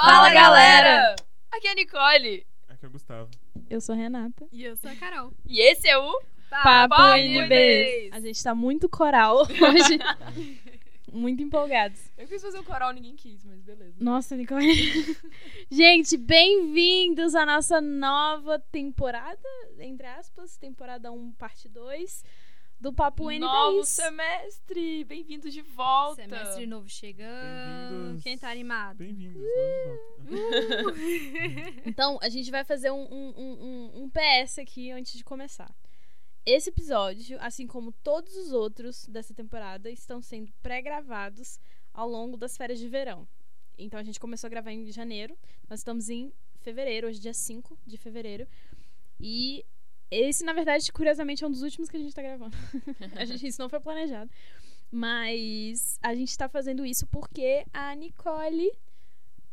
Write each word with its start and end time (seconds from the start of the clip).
Fala, 0.00 0.32
galera! 0.32 1.16
Aqui 1.50 1.66
é 1.66 1.72
a 1.72 1.74
Nicole. 1.74 2.46
Aqui 2.68 2.84
é 2.84 2.88
o 2.88 2.90
Gustavo. 2.92 3.28
Eu 3.68 3.80
sou 3.80 3.96
a 3.96 3.98
Renata. 3.98 4.46
E 4.52 4.62
eu 4.62 4.76
sou 4.76 4.88
a 4.88 4.94
Carol. 4.94 5.32
E 5.44 5.60
esse 5.60 5.88
é 5.88 5.98
o 5.98 6.22
Papo 6.48 6.94
Papo 6.94 7.16
NB. 7.16 7.40
NB. 7.40 8.10
A 8.12 8.20
gente 8.20 8.40
tá 8.40 8.54
muito 8.54 8.88
coral 8.88 9.38
hoje. 9.42 9.98
muito 11.12 11.42
empolgados. 11.42 12.12
Eu 12.16 12.28
quis 12.28 12.40
fazer 12.40 12.60
um 12.60 12.62
coral, 12.62 12.92
ninguém 12.92 13.16
quis, 13.16 13.44
mas 13.44 13.60
beleza. 13.60 13.96
Nossa, 13.98 14.36
Nicole. 14.36 14.72
gente, 15.68 16.16
bem-vindos 16.16 17.34
à 17.34 17.44
nossa 17.44 17.80
nova 17.80 18.60
temporada, 18.70 19.48
entre 19.80 20.06
aspas, 20.06 20.56
temporada 20.56 21.10
1, 21.10 21.32
parte 21.32 21.68
2 21.68 22.22
do 22.80 22.92
Papo 22.92 23.30
NB. 23.30 23.40
Novo 23.44 23.84
semestre! 23.84 25.02
Bem-vindos 25.04 25.52
de 25.52 25.62
volta! 25.62 26.22
Semestre 26.22 26.66
novo 26.66 26.88
chegando. 26.88 28.20
Quem 28.22 28.38
tá 28.38 28.50
animado? 28.50 28.98
Bem-vindos, 28.98 29.42
estamos 29.42 30.94
de 31.00 31.28
volta. 31.30 31.78
Então, 31.86 32.18
a 32.22 32.28
gente 32.28 32.50
vai 32.50 32.64
fazer 32.64 32.90
um, 32.92 33.02
um, 33.02 33.34
um, 33.36 33.52
um- 33.64 34.02
um 34.04 34.10
PS 34.10 34.58
aqui 34.60 34.90
antes 34.92 35.16
de 35.16 35.24
começar. 35.24 35.74
Esse 36.46 36.70
episódio, 36.70 37.36
assim 37.40 37.66
como 37.66 37.92
todos 37.92 38.34
os 38.36 38.52
outros 38.52 39.06
dessa 39.06 39.34
temporada, 39.34 39.90
estão 39.90 40.22
sendo 40.22 40.52
pré-gravados 40.62 41.58
ao 41.92 42.08
longo 42.08 42.36
das 42.36 42.56
férias 42.56 42.78
de 42.78 42.88
verão. 42.88 43.26
Então, 43.76 43.98
a 43.98 44.02
gente 44.04 44.20
começou 44.20 44.46
a 44.46 44.50
gravar 44.50 44.70
em 44.72 44.90
janeiro. 44.90 45.36
Nós 45.68 45.80
estamos 45.80 46.08
em 46.08 46.32
fevereiro, 46.60 47.08
hoje, 47.08 47.18
dia 47.20 47.34
5 47.34 47.76
de 47.86 47.96
fevereiro. 47.96 48.46
E 49.20 49.64
esse, 50.10 50.44
na 50.44 50.52
verdade, 50.52 50.90
curiosamente, 50.92 51.44
é 51.44 51.46
um 51.46 51.50
dos 51.50 51.62
últimos 51.62 51.88
que 51.88 51.96
a 51.96 52.00
gente 52.00 52.14
tá 52.14 52.22
gravando. 52.22 52.56
a 53.16 53.24
gente, 53.24 53.46
isso 53.46 53.60
não 53.60 53.68
foi 53.68 53.80
planejado. 53.80 54.30
Mas 54.90 55.98
a 56.02 56.14
gente 56.14 56.36
tá 56.36 56.48
fazendo 56.48 56.84
isso 56.84 57.06
porque 57.06 57.64
a 57.72 57.94
Nicole 57.94 58.72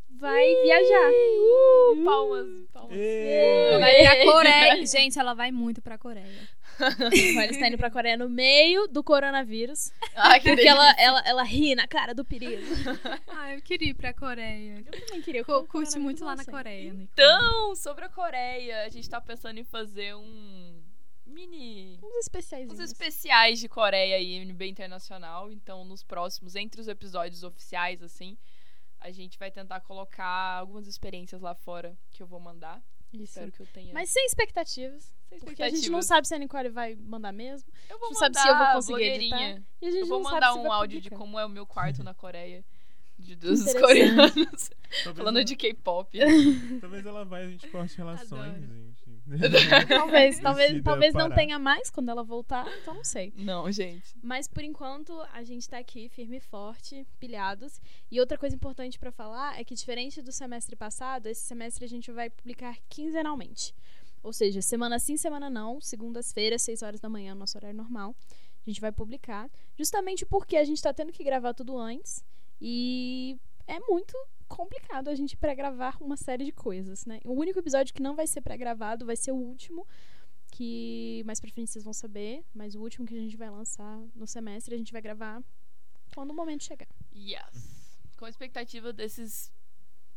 vai 0.09 0.45
viajar. 0.64 1.12
Uh, 1.12 2.04
palmas, 2.04 2.48
palmas. 2.72 2.98
Ê! 2.98 3.78
Vai 3.80 4.02
pra 4.02 4.31
Coreia. 4.31 4.86
Gente, 4.88 5.20
ela 5.20 5.33
vai 5.33 5.52
muito 5.52 5.81
pra 5.81 5.98
Coreia. 5.98 6.50
Ela 7.36 7.45
está 7.45 7.68
indo 7.68 7.78
pra 7.78 7.90
Coreia 7.90 8.18
no 8.18 8.30
meio 8.30 8.88
do 8.88 9.04
coronavírus. 9.04 9.92
Ai, 10.16 10.40
que 10.40 10.50
Porque 10.50 10.64
delícia. 10.64 10.70
ela, 10.70 10.95
ela, 10.98 11.20
ela 11.26 11.44
ri 11.44 11.76
na 11.76 11.88
cara 11.88 12.14
do 12.14 12.23
perigo. 12.26 12.62
Ah, 13.28 13.54
eu 13.54 13.62
queria 13.62 13.90
ir 13.90 13.94
pra 13.94 14.14
Coreia. 14.14 14.84
Eu 14.86 15.06
também 15.06 15.22
queria. 15.22 15.44
Eu 15.48 15.66
curte 15.67 16.00
muito 16.00 16.23
lá 16.23 16.36
na 16.36 16.45
Coreia, 16.45 16.94
né? 16.94 17.08
Então, 17.14 17.76
sobre 17.76 18.06
a 18.06 18.09
Coreia, 18.09 18.86
a 18.86 18.90
gente 18.90 19.09
tá 19.09 19.20
pensando 19.20 19.59
em 19.59 19.64
fazer 19.64 20.16
um 20.16 20.82
mini... 21.26 22.00
Uns 22.02 22.16
especiais. 22.16 22.72
Uns 22.72 22.80
especiais 22.80 23.60
de 23.60 23.67
Coreia 23.67 24.20
e 24.20 24.34
NB 24.36 24.67
Internacional. 24.67 25.52
Então, 25.52 25.84
nos 25.84 26.02
próximos, 26.02 26.56
entre 26.56 26.80
os 26.80 26.88
episódios 26.88 27.44
oficiais, 27.44 28.02
assim, 28.02 28.38
a 29.00 29.12
gente 29.12 29.38
vai 29.38 29.52
tentar 29.52 29.82
colocar 29.82 30.58
algumas 30.58 30.88
experiências 30.88 31.42
lá 31.42 31.54
fora 31.54 31.98
que 32.12 32.23
eu 32.23 32.28
vou 32.28 32.39
mandar. 32.39 32.82
Isso. 33.16 33.23
Espero 33.23 33.52
que 33.52 33.61
eu 33.61 33.67
tenha. 33.67 33.94
Mas 33.94 34.09
sem 34.09 34.25
expectativas. 34.25 35.13
sem 35.30 35.39
Porque 35.39 35.63
a 35.63 35.69
gente 35.69 35.89
não 35.89 36.02
sabe 36.02 36.27
se 36.27 36.35
a 36.35 36.38
Nicole 36.38 36.69
vai 36.69 36.95
mandar 36.95 37.31
mesmo. 37.31 37.69
Eu 37.89 37.99
vou 37.99 38.09
não 38.09 38.16
sabe 38.17 38.35
mandar 38.35 38.41
se 38.41 38.47
eu 38.47 38.58
vou 38.58 38.73
conseguir 38.75 38.97
blogueirinha. 38.97 39.49
editar. 39.52 39.63
E 39.81 39.88
a 39.88 39.91
gente 39.91 40.02
Eu 40.02 40.08
vou 40.08 40.21
mandar 40.21 40.53
um 40.55 40.71
áudio 40.71 41.02
de 41.02 41.09
como 41.09 41.39
é 41.39 41.45
o 41.45 41.49
meu 41.49 41.66
quarto 41.66 42.03
na 42.03 42.13
Coreia. 42.13 42.63
De, 43.17 43.33
dos 43.33 43.73
coreanos. 43.73 44.69
Talvez 45.03 45.17
falando 45.17 45.38
ela, 45.38 45.45
de 45.45 45.55
K-pop. 45.55 46.19
Talvez 46.81 47.05
ela 47.05 47.23
vai 47.23 47.45
a 47.45 47.49
gente 47.49 47.66
corte 47.69 47.95
relações, 47.95 48.61
Talvez, 49.88 50.40
talvez, 50.40 50.84
talvez 50.84 51.14
não 51.14 51.31
tenha 51.31 51.58
mais 51.58 51.90
quando 51.90 52.09
ela 52.09 52.23
voltar, 52.23 52.68
então 52.81 52.94
não 52.94 53.04
sei. 53.04 53.34
não, 53.36 53.72
gente. 53.72 54.16
Mas 54.22 54.48
por 54.48 54.64
enquanto 54.64 55.20
a 55.34 55.44
gente 55.44 55.67
tá 55.67 55.80
aqui 55.80 56.08
firme 56.09 56.38
e 56.38 56.40
forte, 56.40 57.08
pilhados. 57.20 57.82
E 58.12 58.20
outra 58.20 58.38
coisa 58.38 58.56
importante 58.56 59.00
pra 59.00 59.12
falar 59.12 59.59
é 59.59 59.64
que 59.64 59.73
diferente 59.73 60.22
do 60.22 60.32
semestre 60.32 60.76
passado, 60.76 61.26
esse 61.28 61.42
semestre 61.42 61.86
a 61.86 61.90
gente 61.90 62.12
vai 62.12 62.30
publicar 62.30 62.78
quinzenalmente. 62.88 63.73
Ou 64.22 64.32
seja, 64.32 64.62
semana 64.62 65.00
sim, 65.00 65.17
semana 65.17 65.50
não, 65.50 65.82
segundas-feiras, 65.82 66.62
6 66.62 66.82
horas 66.84 67.00
da 67.00 67.10
manhã, 67.10 67.34
nosso 67.36 67.58
horário 67.58 67.78
normal. 67.78 68.16
A 68.66 68.70
gente 68.70 68.82
vai 68.82 68.92
publicar, 68.92 69.49
justamente 69.78 70.26
porque 70.26 70.58
a 70.58 70.64
gente 70.64 70.82
tá 70.82 70.94
tendo 70.94 71.11
que 71.11 71.23
gravar 71.23 71.54
tudo 71.54 71.78
antes 71.78 72.23
e 72.60 73.38
é 73.67 73.80
muito 73.80 74.16
complicado 74.48 75.10
a 75.10 75.16
gente 75.16 75.38
pré-gravar 75.38 75.98
uma 76.02 76.17
série 76.17 76.45
de 76.45 76.52
coisas, 76.52 77.06
né? 77.06 77.20
O 77.26 77.33
único 77.33 77.60
episódio 77.60 77.94
que 77.94 78.02
não 78.02 78.16
vai 78.16 78.28
ser 78.28 78.42
pré-gravado 78.42 79.06
vai 79.06 79.16
ser 79.16 79.32
o 79.32 79.36
último, 79.36 79.88
que 80.52 81.23
mais 81.26 81.39
pra 81.39 81.52
frente 81.52 81.72
vocês 81.72 81.83
vão 81.83 81.94
saber, 81.94 82.45
mas 82.54 82.76
o 82.76 82.82
último 82.82 83.05
que 83.05 83.16
a 83.16 83.20
gente 83.20 83.36
vai 83.36 83.50
lançar 83.50 84.00
no 84.16 84.28
semestre 84.28 84.76
a 84.76 84.78
gente 84.78 84.94
vai 84.94 85.02
gravar 85.02 85.44
quando 86.14 86.32
o 86.32 86.34
momento 86.34 86.64
chegar. 86.64 86.88
Yes. 87.14 88.00
Com 88.17 88.26
a 88.26 88.30
expectativa 88.30 88.94
desses 88.94 89.52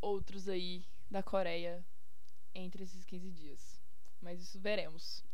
outros 0.01 0.49
aí 0.49 0.85
da 1.11 1.23
Coreia 1.23 1.85
entre 2.55 2.85
esses 2.85 3.05
15 3.05 3.31
dias. 3.31 3.81
Mas 4.21 4.41
isso 4.41 4.59
veremos. 4.59 5.25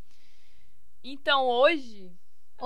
Então 1.03 1.47
hoje. 1.47 2.10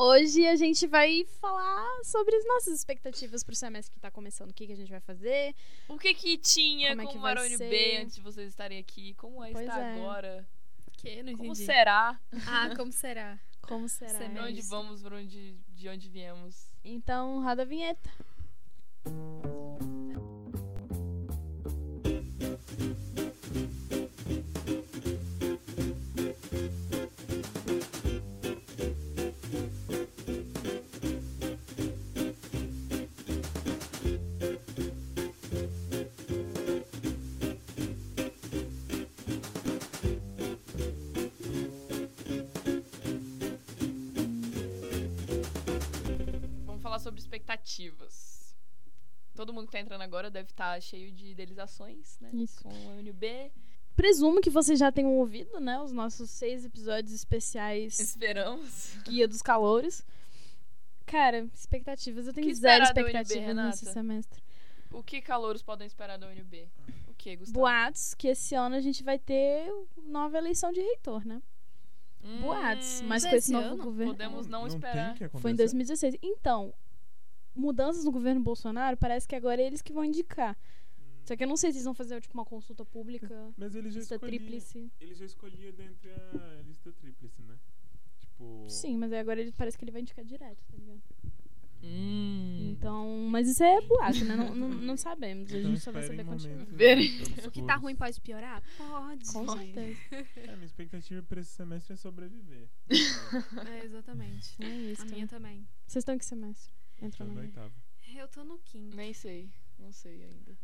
Hoje 0.00 0.46
a 0.46 0.54
gente 0.54 0.86
vai 0.86 1.24
falar 1.40 2.04
sobre 2.04 2.36
as 2.36 2.46
nossas 2.46 2.72
expectativas 2.72 3.42
pro 3.42 3.52
semestre 3.56 3.92
que 3.92 3.98
tá 3.98 4.12
começando, 4.12 4.50
o 4.50 4.54
que, 4.54 4.64
que 4.64 4.72
a 4.72 4.76
gente 4.76 4.92
vai 4.92 5.00
fazer. 5.00 5.52
O 5.88 5.98
que 5.98 6.14
que 6.14 6.38
tinha 6.38 6.90
Como 6.90 7.02
é 7.02 7.06
que 7.06 7.12
como 7.14 7.22
vai 7.22 7.32
era 7.32 7.40
o 7.40 7.44
NB 7.44 7.56
ser? 7.58 7.96
antes 8.02 8.14
de 8.14 8.20
vocês 8.20 8.46
estarem 8.48 8.78
aqui? 8.78 9.14
Como 9.14 9.42
é 9.42 9.50
Pois 9.50 9.66
estar 9.66 9.80
é. 9.80 9.94
agora? 9.94 10.48
Que? 10.92 11.20
Não 11.24 11.32
Como 11.32 11.46
entendi. 11.46 11.66
será? 11.66 12.16
Ah, 12.46 12.76
como 12.76 12.92
será? 12.92 13.40
Como 13.60 13.88
será? 13.88 14.30
Pra 14.30 14.44
onde 14.44 14.60
isso. 14.60 14.70
vamos, 14.70 15.02
pra 15.02 15.16
onde, 15.16 15.56
de 15.74 15.88
onde 15.88 16.08
viemos? 16.08 16.72
Então, 16.84 17.42
roda 17.42 17.62
a 17.62 17.64
vinheta. 17.66 18.08
Vamos 19.04 19.87
falar 46.98 47.00
sobre 47.00 47.20
expectativas. 47.20 48.54
Todo 49.34 49.52
mundo 49.52 49.66
que 49.66 49.72
tá 49.72 49.80
entrando 49.80 50.02
agora 50.02 50.30
deve 50.30 50.50
estar 50.50 50.80
cheio 50.82 51.12
de 51.12 51.28
idealizações, 51.28 52.18
né? 52.20 52.30
Isso. 52.32 52.62
Com 52.62 52.68
o 52.68 52.98
UNB. 52.98 53.52
Presumo 53.94 54.40
que 54.40 54.50
vocês 54.50 54.78
já 54.78 54.92
tenham 54.92 55.14
ouvido, 55.16 55.60
né? 55.60 55.80
Os 55.80 55.92
nossos 55.92 56.30
seis 56.30 56.64
episódios 56.64 57.12
especiais 57.12 57.98
Esperamos. 57.98 58.96
Guia 59.04 59.26
dos 59.26 59.42
Calouros. 59.42 60.04
Cara, 61.06 61.48
expectativas. 61.54 62.26
Eu 62.26 62.32
tenho 62.32 62.46
que 62.46 62.54
zero 62.54 62.84
da 62.84 63.00
UNB, 63.00 63.08
expectativas 63.08 63.56
nesse 63.56 63.86
semestre. 63.86 64.42
O 64.90 65.02
que 65.02 65.20
calouros 65.20 65.62
podem 65.62 65.86
esperar 65.86 66.18
da 66.18 66.26
UNB? 66.28 66.68
O 67.08 67.14
que, 67.14 67.36
Gustavo? 67.36 67.60
Boatos 67.60 68.14
que 68.14 68.28
esse 68.28 68.54
ano 68.54 68.74
a 68.74 68.80
gente 68.80 69.02
vai 69.02 69.18
ter 69.18 69.70
nova 70.04 70.38
eleição 70.38 70.72
de 70.72 70.80
reitor, 70.80 71.24
né? 71.24 71.42
Hum, 72.22 72.40
Boatos. 72.40 73.02
Mas 73.02 73.24
com 73.24 73.34
Esse 73.34 73.52
novo 73.52 73.66
ano? 73.74 73.84
governo. 73.84 74.12
Podemos 74.12 74.46
não, 74.46 74.60
tem 74.60 74.68
esperar. 74.68 75.16
Foi 75.40 75.52
em 75.52 75.54
2016. 75.54 76.16
Então, 76.22 76.72
mudanças 77.58 78.04
no 78.04 78.10
governo 78.12 78.40
Bolsonaro, 78.40 78.96
parece 78.96 79.26
que 79.28 79.34
agora 79.34 79.60
é 79.60 79.66
eles 79.66 79.82
que 79.82 79.92
vão 79.92 80.04
indicar. 80.04 80.56
Só 81.24 81.36
que 81.36 81.44
eu 81.44 81.48
não 81.48 81.56
sei 81.58 81.70
se 81.70 81.76
eles 81.78 81.84
vão 81.84 81.92
fazer 81.94 82.18
tipo 82.22 82.32
uma 82.34 82.44
consulta 82.44 82.84
pública, 82.86 83.52
Mas 83.56 83.74
ele 83.74 83.90
já 83.90 83.98
lista 83.98 84.14
escolhia. 84.14 84.38
tríplice. 84.38 84.90
Ele 85.00 85.14
já 85.14 85.24
escolhia 85.26 85.72
dentre 85.72 86.10
a 86.10 86.62
lista 86.66 86.90
tríplice, 86.92 87.42
né? 87.42 87.54
Tipo. 88.20 88.64
Sim, 88.68 88.96
mas 88.96 89.12
agora 89.12 89.40
ele 89.40 89.52
parece 89.52 89.76
que 89.76 89.84
ele 89.84 89.92
vai 89.92 90.00
indicar 90.00 90.24
direto, 90.24 90.64
tá 90.66 90.76
ligado? 90.76 91.02
Hum. 91.82 92.70
Então, 92.72 93.28
mas 93.30 93.48
isso 93.48 93.62
é 93.62 93.80
boato, 93.82 94.24
né? 94.24 94.34
Não, 94.34 94.54
não, 94.54 94.68
não 94.68 94.96
sabemos. 94.96 95.52
A 95.52 95.58
Então 95.58 95.70
gente 95.70 95.80
só 95.80 95.92
vai 95.92 96.02
saber 96.02 96.24
Verem. 96.70 97.10
O 97.46 97.50
que 97.50 97.62
tá 97.62 97.76
ruim 97.76 97.94
pode 97.94 98.20
piorar? 98.20 98.62
Pode. 98.76 99.24
Com 99.32 99.48
certeza. 99.48 99.98
É, 100.36 100.54
minha 100.56 100.64
expectativa 100.66 101.22
pra 101.22 101.40
esse 101.40 101.50
semestre 101.50 101.92
é 101.92 101.96
sobreviver. 101.96 102.68
É, 103.68 103.84
exatamente. 103.84 104.56
É 104.60 104.76
isso. 104.92 105.02
A 105.02 105.04
minha 105.04 105.26
também. 105.28 105.66
Vocês 105.86 106.02
estão 106.02 106.14
em 106.14 106.18
que 106.18 106.24
semestre? 106.24 106.72
Entrou 107.00 107.28
no 107.28 107.34
meio. 107.34 107.46
oitavo. 107.46 107.74
Eu 108.14 108.28
tô 108.28 108.42
no 108.44 108.58
quinto. 108.58 108.96
Nem 108.96 109.12
sei. 109.12 109.50
Não 109.78 109.92
sei 109.92 110.24
ainda. 110.24 110.56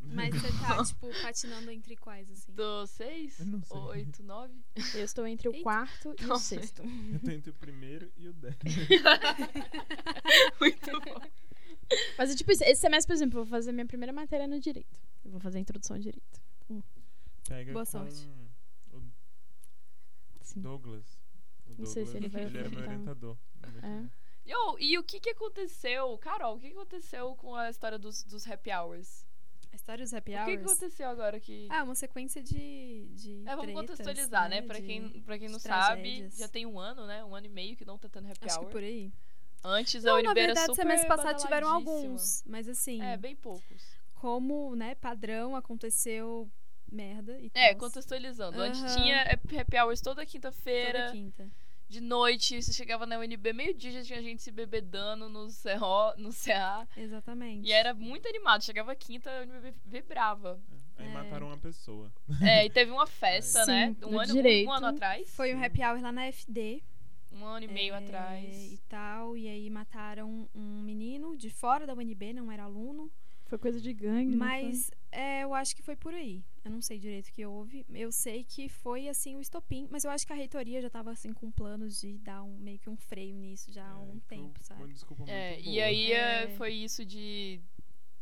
Mas 0.00 0.30
você 0.40 0.48
tá, 0.60 0.82
tipo, 0.84 1.08
patinando 1.22 1.70
entre 1.70 1.94
quais, 1.96 2.30
assim? 2.30 2.50
Do 2.52 2.86
seis? 2.86 3.38
Eu 3.38 3.46
não 3.46 3.62
sei. 3.62 3.76
Oito, 3.78 4.22
nove? 4.22 4.54
Eu 4.94 5.04
estou 5.04 5.26
entre 5.26 5.48
o 5.48 5.52
Eita. 5.52 5.62
quarto 5.62 6.08
e 6.08 6.12
o 6.24 6.28
Calma. 6.28 6.38
sexto. 6.38 6.82
Eu 7.12 7.20
tô 7.20 7.30
entre 7.30 7.50
o 7.50 7.54
primeiro 7.54 8.10
e 8.16 8.28
o 8.28 8.32
décimo. 8.32 8.62
Muito 10.60 10.90
bom. 11.00 11.20
Mas 12.16 12.30
é 12.30 12.34
tipo. 12.34 12.50
Esse 12.50 12.74
semestre, 12.76 13.06
por 13.08 13.12
exemplo, 13.14 13.38
eu 13.40 13.44
vou 13.44 13.50
fazer 13.50 13.72
minha 13.72 13.86
primeira 13.86 14.12
matéria 14.12 14.46
no 14.48 14.58
direito. 14.58 14.98
Eu 15.24 15.30
vou 15.32 15.40
fazer 15.40 15.58
a 15.58 15.60
introdução 15.60 15.96
ao 15.96 16.02
direito. 16.02 16.40
Pega 17.46 17.72
Boa 17.72 17.84
com 17.84 17.90
sorte. 17.90 18.26
o. 18.92 19.02
Douglas. 20.56 21.20
O 21.66 21.74
Não 21.78 21.86
sei 21.86 22.06
se 22.06 22.16
ele 22.16 22.28
vai 22.28 22.44
ele 22.44 22.58
era 22.58 22.68
meu 22.70 22.78
orientar. 22.78 22.94
orientador. 22.94 23.36
É. 23.82 24.08
Yo, 24.48 24.76
e 24.78 24.96
o 24.98 25.02
que 25.02 25.20
que 25.20 25.30
aconteceu? 25.30 26.16
Carol, 26.18 26.56
o 26.56 26.58
que 26.60 26.68
que 26.68 26.72
aconteceu 26.76 27.34
com 27.36 27.54
a 27.54 27.68
história 27.70 27.98
dos, 27.98 28.24
dos 28.24 28.46
happy 28.48 28.70
hours? 28.72 29.26
A 29.70 29.76
História 29.76 30.02
dos 30.02 30.14
happy 30.14 30.32
O 30.32 30.34
que, 30.34 30.40
hours. 30.40 30.58
que 30.58 30.64
aconteceu 30.64 31.08
agora 31.10 31.38
que. 31.38 31.66
Ah, 31.70 31.82
uma 31.84 31.94
sequência 31.94 32.42
de. 32.42 33.06
de 33.14 33.42
é, 33.46 33.54
vamos 33.54 33.64
tretas, 33.64 33.74
contextualizar, 33.74 34.48
né? 34.48 34.62
Pra 34.62 34.78
de- 34.80 34.86
quem, 34.86 35.20
pra 35.22 35.38
quem 35.38 35.48
não 35.48 35.58
sabe, 35.58 36.28
já 36.30 36.48
tem 36.48 36.64
um 36.64 36.78
ano, 36.80 37.06
né? 37.06 37.22
Um 37.24 37.34
ano 37.34 37.46
e 37.46 37.50
meio 37.50 37.76
que 37.76 37.84
não 37.84 37.98
tá 37.98 38.08
tendo 38.08 38.26
happy 38.30 38.46
Acho 38.46 38.56
hour. 38.58 38.66
que 38.66 38.72
por 38.72 38.82
aí. 38.82 39.12
Antes 39.62 40.04
a 40.06 40.08
Não, 40.10 40.16
UNB 40.18 40.24
na 40.24 40.30
era 40.30 40.46
verdade, 40.46 40.66
super 40.66 40.76
semestre 40.82 41.08
passado 41.08 41.38
tiveram 41.42 41.68
alguns. 41.68 42.42
Mas 42.46 42.68
assim, 42.68 43.02
É, 43.02 43.16
bem 43.16 43.36
poucos. 43.36 43.82
como, 44.14 44.74
né, 44.74 44.94
padrão, 44.94 45.54
aconteceu 45.56 46.48
merda 46.90 47.38
e 47.38 47.50
É, 47.54 47.74
contextualizando. 47.74 48.58
Antes 48.60 48.82
Aham. 48.82 48.94
tinha 48.96 49.22
happy 49.60 49.76
hours 49.78 50.00
toda 50.00 50.14
Toda 50.22 50.26
quinta-feira, 50.26 51.10
quinta. 51.12 51.50
De 51.88 52.00
noite. 52.00 52.60
Você 52.62 52.72
chegava 52.72 53.06
na 53.06 53.18
UNB, 53.18 53.52
meio-dia 53.52 53.92
já 53.92 54.02
tinha 54.02 54.22
gente 54.22 54.42
se 54.42 54.50
bebedando 54.50 55.28
no, 55.28 55.46
CRO, 55.48 56.14
no 56.18 56.30
CA. 56.32 56.86
Exatamente. 56.96 57.66
E 57.66 57.72
era 57.72 57.94
muito 57.94 58.28
animado. 58.28 58.62
Chegava 58.64 58.94
quinta, 58.94 59.30
a 59.30 59.42
UNB 59.42 59.74
vibrava. 59.84 60.60
É. 60.98 61.02
Aí 61.02 61.08
É. 61.08 61.12
mataram 61.12 61.46
uma 61.46 61.58
pessoa. 61.58 62.12
É, 62.42 62.66
e 62.66 62.70
teve 62.70 62.90
uma 62.90 63.06
festa, 63.06 63.64
Sim, 63.64 63.70
né? 63.70 63.96
Um 64.04 64.18
ano, 64.20 64.32
direito. 64.32 64.68
um 64.68 64.72
ano 64.72 64.86
atrás. 64.86 65.34
Foi 65.34 65.54
um 65.54 65.64
happy 65.64 65.82
hour 65.82 66.00
lá 66.00 66.12
na 66.12 66.26
FD. 66.26 66.82
Um 67.30 67.44
ano 67.44 67.64
e 67.64 67.68
meio 67.68 67.94
é, 67.94 67.98
atrás. 67.98 68.72
E 68.72 68.78
tal. 68.88 69.36
E 69.36 69.46
aí 69.48 69.70
mataram 69.70 70.48
um 70.54 70.82
menino 70.82 71.36
de 71.36 71.50
fora 71.50 71.86
da 71.86 71.94
UNB, 71.94 72.32
não 72.32 72.50
era 72.50 72.64
aluno. 72.64 73.10
Foi 73.48 73.58
coisa 73.58 73.80
de 73.80 73.92
gangue, 73.94 74.36
Mas 74.36 74.90
é, 75.10 75.42
eu 75.42 75.54
acho 75.54 75.74
que 75.74 75.82
foi 75.82 75.96
por 75.96 76.12
aí. 76.12 76.44
Eu 76.64 76.70
não 76.70 76.82
sei 76.82 76.98
direito 76.98 77.28
o 77.28 77.32
que 77.32 77.46
houve. 77.46 77.84
Eu 77.90 78.12
sei 78.12 78.44
que 78.44 78.68
foi 78.68 79.08
assim 79.08 79.36
o 79.36 79.40
estopim, 79.40 79.88
mas 79.90 80.04
eu 80.04 80.10
acho 80.10 80.26
que 80.26 80.32
a 80.34 80.36
reitoria 80.36 80.82
já 80.82 80.90
tava 80.90 81.10
assim 81.10 81.32
com 81.32 81.50
planos 81.50 81.98
de 81.98 82.18
dar 82.18 82.42
um 82.42 82.58
meio 82.58 82.78
que 82.78 82.90
um 82.90 82.96
freio 82.96 83.34
nisso 83.34 83.72
já 83.72 83.86
há 83.86 83.94
É, 83.94 83.96
um 83.96 84.20
foi 84.20 84.36
tempo, 84.36 84.58
Uma 84.58 84.62
sabe? 84.62 84.92
desculpa 84.92 85.24
É, 85.26 85.54
muito 85.54 85.66
e 85.68 85.72
boa. 85.72 85.84
aí 85.86 86.12
é, 86.12 86.42
É. 86.44 86.48
foi 86.56 86.72
isso 86.74 87.04
de. 87.06 87.60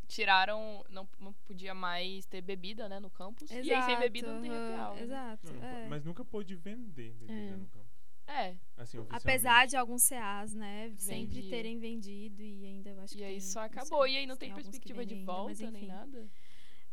Tiraram. 0.06 0.84
Não, 0.88 1.08
não 1.18 1.32
podia 1.32 1.74
mais 1.74 2.24
ter 2.26 2.40
bebida, 2.40 2.88
né, 2.88 3.00
no 3.00 3.10
campus. 3.10 3.50
e 3.50 3.72
aí 3.72 3.82
sem 3.82 3.98
bebida 3.98 4.32
não 4.32 4.40
tem 4.40 4.50
happy 4.52 4.80
hour. 4.80 4.94
né? 4.94 5.02
Exato. 5.02 5.52
Não, 5.52 5.64
é. 5.64 5.88
Mas 5.88 6.04
nunca 6.04 6.24
pôde 6.24 6.54
vender 6.54 7.12
bebida 7.14 7.32
É. 7.32 7.50
no 7.56 7.66
campo. 7.66 7.85
É. 8.26 8.56
Assim. 8.76 8.98
Apesar 9.10 9.66
de 9.66 9.76
alguns 9.76 10.08
CAs, 10.08 10.52
né, 10.52 10.92
sempre 10.96 11.48
terem 11.48 11.78
vendido 11.78 12.42
e 12.42 12.64
ainda 12.66 12.90
eu 12.90 13.00
acho 13.00 13.14
que 13.14 13.20
E 13.20 13.24
aí 13.24 13.32
tem- 13.32 13.40
só 13.40 13.60
acabou. 13.60 14.04
sei 14.04 14.14
E 14.14 14.16
aí 14.18 14.26
não 14.26 14.34
se 14.34 14.40
tem 14.40 14.48
que 14.50 14.54
perspectiva 14.56 15.06
de 15.06 15.14
vendem 15.14 15.20
ainda, 15.30 15.32
volta 15.32 15.70
nem 15.70 15.86
nada. 15.86 16.28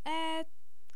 É, 0.06 0.46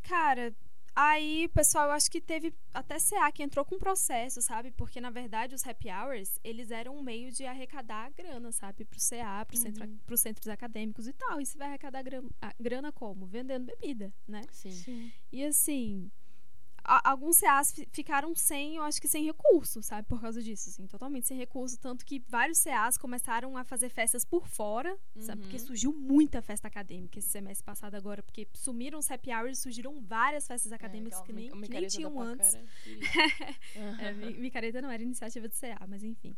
cara, 0.04 0.56
aí, 0.96 1.48
pessoal, 1.50 1.86
eu 1.88 1.92
acho 1.92 2.10
que 2.12 2.22
teve 2.22 2.54
até 2.74 3.00
CA 3.00 3.32
que 3.32 3.42
entrou 3.44 3.66
com 3.66 3.78
processo, 3.80 4.42
sabe? 4.42 4.72
Porque, 4.72 5.00
na 5.02 5.10
verdade, 5.10 5.56
os 5.56 5.66
happy 5.66 5.90
hours, 5.90 6.40
eles 6.44 6.72
eram 6.72 6.96
um 6.98 7.02
meio 7.02 7.32
de 7.32 7.46
arrecadar 7.46 8.12
grana, 8.12 8.52
sabe? 8.52 8.86
Pro 8.86 9.00
CA, 9.00 9.46
pro 9.46 9.58
centro, 9.58 9.86
Uhum. 9.88 9.98
pros 10.06 10.20
centros 10.22 10.48
acadêmicos 10.48 11.08
e 11.08 11.14
tal. 11.14 11.42
E 11.42 11.46
você 11.46 11.58
vai 11.58 11.68
arrecadar 11.70 12.02
grana, 12.04 12.30
a- 12.42 12.54
grana 12.60 12.92
como? 12.92 13.26
Vendendo 13.26 13.66
bebida, 13.66 14.14
né? 14.28 14.42
Sim. 14.52 14.72
Sim. 14.72 15.12
E 15.32 15.44
assim, 15.44 16.12
a- 16.88 17.10
alguns 17.12 17.40
CAs 17.40 17.72
fi- 17.74 17.88
ficaram 17.92 18.34
sem, 18.36 18.78
eu 18.78 18.84
acho 18.84 19.00
que 19.02 19.08
sem 19.08 19.26
recurso, 19.26 19.84
sabe? 19.84 20.08
Por 20.08 20.22
causa 20.22 20.42
disso, 20.42 20.70
assim, 20.70 20.88
totalmente 20.88 21.28
sem 21.28 21.38
recurso. 21.38 21.78
Tanto 21.80 22.06
que 22.06 22.20
vários 22.28 22.64
CAs 22.64 22.98
começaram 22.98 23.58
a 23.58 23.64
fazer 23.66 23.90
festas 23.90 24.24
por 24.24 24.48
fora, 24.48 24.98
sabe? 25.20 25.42
Porque 25.42 25.58
Uhum. 25.58 25.66
surgiu 25.66 25.92
muita 25.94 26.42
festa 26.42 26.68
acadêmica 26.68 27.20
esse 27.20 27.28
semestre 27.30 27.66
passado 27.66 27.96
agora, 27.96 28.24
porque 28.24 28.48
sumiram 28.54 28.98
os 29.00 29.12
happy 29.12 29.32
hours, 29.34 29.60
surgiram 29.60 30.02
várias 30.02 30.48
festas 30.48 30.72
acadêmicas 30.72 31.20
É, 31.20 31.24
que 31.24 31.34
nem, 31.34 31.50
que 31.52 31.70
nem 31.70 31.88
tinham 31.88 32.20
antes. 32.20 32.52
querida. 32.84 33.06
É, 34.00 34.12
mi- 34.14 34.38
micareta 34.38 34.82
não 34.82 34.90
era 34.90 35.04
iniciativa 35.04 35.48
do 35.48 35.54
CA, 35.54 35.86
mas 35.88 36.04
enfim. 36.04 36.36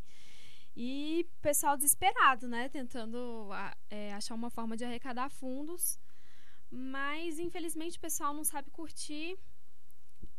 E 0.76 1.28
pessoal 1.42 1.76
desesperado, 1.78 2.48
né? 2.48 2.70
Tentando 2.70 3.50
é, 3.90 4.14
achar 4.14 4.34
uma 4.36 4.50
forma 4.50 4.76
de 4.78 4.84
arrecadar 4.86 5.30
fundos. 5.30 6.00
Mas, 6.72 7.40
infelizmente, 7.40 7.98
o 7.98 8.02
pessoal 8.02 8.34
não 8.34 8.44
sabe 8.44 8.70
curtir. 8.70 9.38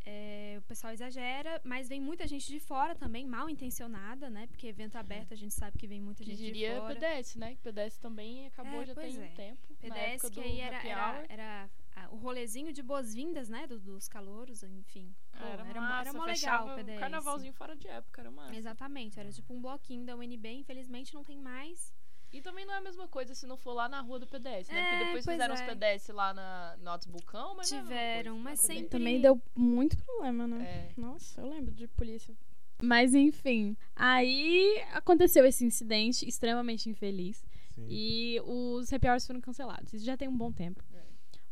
É, 0.06 0.56
o 0.58 0.62
pessoal 0.62 0.92
exagera, 0.92 1.60
mas 1.62 1.88
vem 1.88 2.00
muita 2.00 2.26
gente 2.26 2.46
de 2.48 2.58
fora 2.58 2.94
também, 2.94 3.26
mal 3.26 3.48
intencionada, 3.50 4.30
né? 4.30 4.46
Porque 4.46 4.66
evento 4.66 4.96
aberto 4.96 5.34
a 5.34 5.36
gente 5.36 5.52
sabe 5.54 5.78
que 5.78 5.86
vem 5.86 6.00
muita 6.00 6.24
gente 6.24 6.38
de 6.38 6.44
diria 6.46 6.80
fora. 6.80 6.94
PDS, 6.94 7.36
né? 7.36 7.56
PDS 7.62 7.98
também 7.98 8.46
acabou 8.46 8.80
É, 8.82 8.86
já 8.86 8.94
tem 8.94 9.16
é. 9.16 9.20
um 9.20 9.34
tempo. 9.34 9.74
PDS, 9.78 10.30
que 10.30 10.40
aí 10.40 10.60
era, 10.60 10.76
era, 10.86 11.24
era 11.28 11.70
o 12.10 12.16
rolezinho 12.16 12.72
de 12.72 12.82
boas-vindas, 12.82 13.48
né? 13.48 13.66
do- 13.66 13.78
dos 13.78 14.08
calouros, 14.08 14.62
enfim. 14.62 15.14
Pô, 15.32 15.44
era, 15.44 15.66
era, 15.66 15.80
massa, 15.80 16.08
era 16.10 16.12
mó 16.18 16.24
legal 16.24 16.66
o 16.68 16.74
PDS. 16.76 16.98
Carnavalzinho 16.98 17.52
fora 17.52 17.76
de 17.76 17.86
época, 17.88 18.22
era 18.22 18.30
massa. 18.30 18.56
Exatamente, 18.56 19.20
era 19.20 19.30
tipo 19.30 19.52
um 19.52 19.60
bloquinho 19.60 20.04
da 20.06 20.16
UNB, 20.16 20.48
infelizmente 20.52 21.12
não 21.14 21.22
tem 21.22 21.38
mais. 21.38 21.92
E 22.32 22.40
também 22.40 22.64
não 22.64 22.74
é 22.74 22.76
a 22.78 22.80
mesma 22.80 23.08
coisa 23.08 23.34
se 23.34 23.44
não 23.46 23.56
for 23.56 23.72
lá 23.72 23.88
na 23.88 24.00
rua 24.00 24.20
do 24.20 24.26
PDS, 24.26 24.68
né? 24.68 24.78
É, 24.78 24.90
Porque 24.90 25.04
depois 25.04 25.24
pois 25.24 25.34
fizeram 25.34 25.54
é. 25.54 25.58
os 25.58 25.62
PDS 25.62 26.08
lá 26.14 26.32
na, 26.32 26.76
no 26.80 26.90
Altos 26.90 27.06
Bucão, 27.08 27.56
mas 27.56 27.68
Tiveram, 27.68 27.88
não 27.88 27.96
é 27.96 28.02
a 28.02 28.14
mesma 28.14 28.22
coisa, 28.22 28.40
mas 28.44 28.62
né? 28.68 28.74
sempre- 28.74 28.88
Também 28.88 29.20
deu 29.20 29.42
muito 29.54 29.96
problema, 29.96 30.46
né? 30.46 30.64
É. 30.96 31.00
Nossa, 31.00 31.40
eu 31.40 31.48
lembro 31.48 31.72
de 31.74 31.88
polícia. 31.88 32.34
Mas 32.82 33.14
enfim, 33.14 33.76
aí 33.96 34.80
aconteceu 34.92 35.44
esse 35.44 35.64
incidente 35.64 36.26
extremamente 36.26 36.88
infeliz 36.88 37.44
Sim. 37.74 37.86
e 37.90 38.40
os 38.42 38.90
happy 38.92 39.06
hours 39.08 39.26
foram 39.26 39.40
cancelados. 39.40 39.92
Isso 39.92 40.04
já 40.04 40.16
tem 40.16 40.28
um 40.28 40.36
bom 40.36 40.50
tempo. 40.52 40.82
É. 40.94 41.00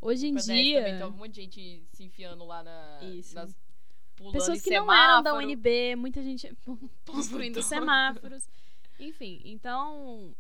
Hoje 0.01 0.29
em 0.29 0.33
O 0.33 0.37
PDS 0.37 0.47
dia, 0.47 0.79
também 0.81 0.99
tava 1.01 1.13
um 1.13 1.17
monte 1.19 1.33
de 1.35 1.41
gente 1.43 1.83
se 1.93 2.05
enfiando 2.05 2.45
lá 2.45 2.63
na. 2.63 3.01
Isso. 3.03 3.35
Nas, 3.35 3.55
pulando 4.17 4.33
pessoas 4.33 4.63
que 4.63 4.71
não 4.71 4.93
eram 4.93 5.23
da. 5.23 5.35
UNB, 5.35 5.97
muita 5.97 6.23
gente 6.23 6.57
construindo 7.05 7.61
semáforos. 7.63 8.49
Enfim, 8.99 9.43
então 9.45 10.35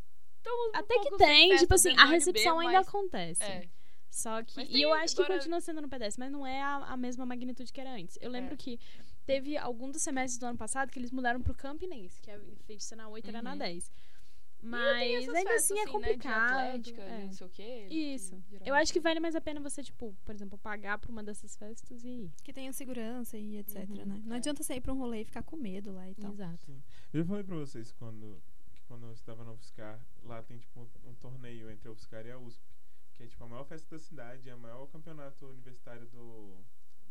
Então, 0.49 0.69
um 0.69 0.71
até 0.77 0.95
que 0.95 1.03
pouco 1.11 1.19
sem 1.19 1.27
tem, 1.50 1.56
tipo 1.59 1.75
assim, 1.75 1.95
a 1.97 2.05
recepção 2.06 2.59
ainda 2.59 2.79
mas- 2.79 2.89
acontece. 2.89 3.43
É. 3.43 3.69
Só 4.11 4.43
que. 4.43 4.56
Mas 4.56 4.69
E 4.69 4.73
tem 4.73 4.81
eu 4.83 4.93
acho 4.95 5.15
que 5.15 5.23
agora- 5.23 5.39
continua 5.39 5.61
sendo 5.61 5.83
no 5.83 5.89
PDS, 5.89 6.17
mas 6.19 6.33
não 6.33 6.47
é 6.47 6.62
a, 6.62 6.77
a 6.77 6.97
mesma 6.97 7.25
magnitude 7.27 7.73
que 7.73 7.81
era 7.81 7.93
antes. 7.95 8.19
Eu 8.21 8.31
lembro 8.31 8.55
É. 8.55 8.56
que 8.56 8.81
teve 9.27 9.56
algum 9.56 9.91
dos 9.91 10.03
semestres 10.03 10.39
do 10.39 10.47
ano 10.47 10.56
passado 10.59 10.91
que 10.91 10.99
eles 10.99 11.11
mudaram 11.11 11.41
pro 11.43 11.55
Campinense, 11.55 12.21
que 12.21 12.31
em 12.31 12.39
vez 12.67 12.79
de 12.79 12.85
ser 12.85 12.97
na 12.97 13.09
8 13.09 13.29
era 13.29 13.43
na 13.43 13.53
Uhum. 13.53 13.59
10. 13.59 13.87
E 13.87 14.61
tem 14.61 14.71
Mas 14.71 15.29
ainda 15.29 15.33
festas, 15.35 15.55
assim 15.65 15.75
é 15.75 15.77
né, 15.77 15.85
de 15.85 15.93
complicado. 15.93 16.59
atlética, 16.59 17.03
de 17.05 17.09
é. 17.09 17.25
não 17.27 17.33
sei 17.33 17.47
o 17.47 17.50
quê. 17.50 17.87
que 17.89 17.95
Isso. 17.95 18.35
Eu 18.35 18.41
geralmente 18.59 18.83
acho 18.83 18.93
que 18.93 18.99
tem. 18.99 19.03
vale 19.05 19.21
mais 19.21 19.37
a 19.37 19.41
pena 19.41 19.61
você, 19.61 19.85
tipo, 19.85 20.17
por 20.25 20.35
exemplo, 20.35 20.59
pagar 20.59 20.99
pra 20.99 21.12
uma 21.12 21.23
dessas 21.23 21.55
festas 21.55 22.03
e 22.03 22.09
ir. 22.09 22.33
Que 22.43 22.53
tenha 22.53 22.73
segurança 22.73 23.39
e 23.39 23.59
etc, 23.59 23.89
Uhum, 23.89 24.05
né? 24.05 24.23
Não 24.25 24.35
é. 24.35 24.39
adianta 24.39 24.65
sair 24.65 24.81
pra 24.81 24.93
um 24.93 24.99
rolê 24.99 25.21
e 25.21 25.25
ficar 25.25 25.43
com 25.45 25.56
medo 25.56 25.93
lá 25.93 26.11
e 26.11 26.15
tal. 26.17 26.33
Exato. 26.33 26.59
Sim. 26.67 26.83
Eu 27.12 27.21
já 27.21 27.27
falei 27.29 27.45
pra 27.45 27.55
vocês 27.56 27.93
quando, 27.93 28.43
que 28.56 28.57
quando 28.88 29.06
eu 29.06 29.12
estava 29.12 29.44
no 29.44 29.52
UFSCar, 29.52 30.00
lá 30.25 30.43
tem 30.43 30.58
tipo 30.58 30.81
um, 30.81 31.11
um 31.11 31.14
torneio 31.14 31.70
entre 31.70 31.87
a 31.87 31.93
UFSCar 31.93 32.26
e 32.26 32.32
a 32.32 32.38
USP, 32.38 32.64
que 33.12 33.23
é 33.23 33.26
tipo 33.26 33.44
a 33.44 33.46
maior 33.46 33.64
festa 33.64 33.94
da 33.94 34.02
cidade, 34.02 34.49
é 34.49 34.55
o 34.55 34.58
maior 34.58 34.87
campeonato 34.87 35.46
universitário 35.46 36.08
do, 36.08 36.64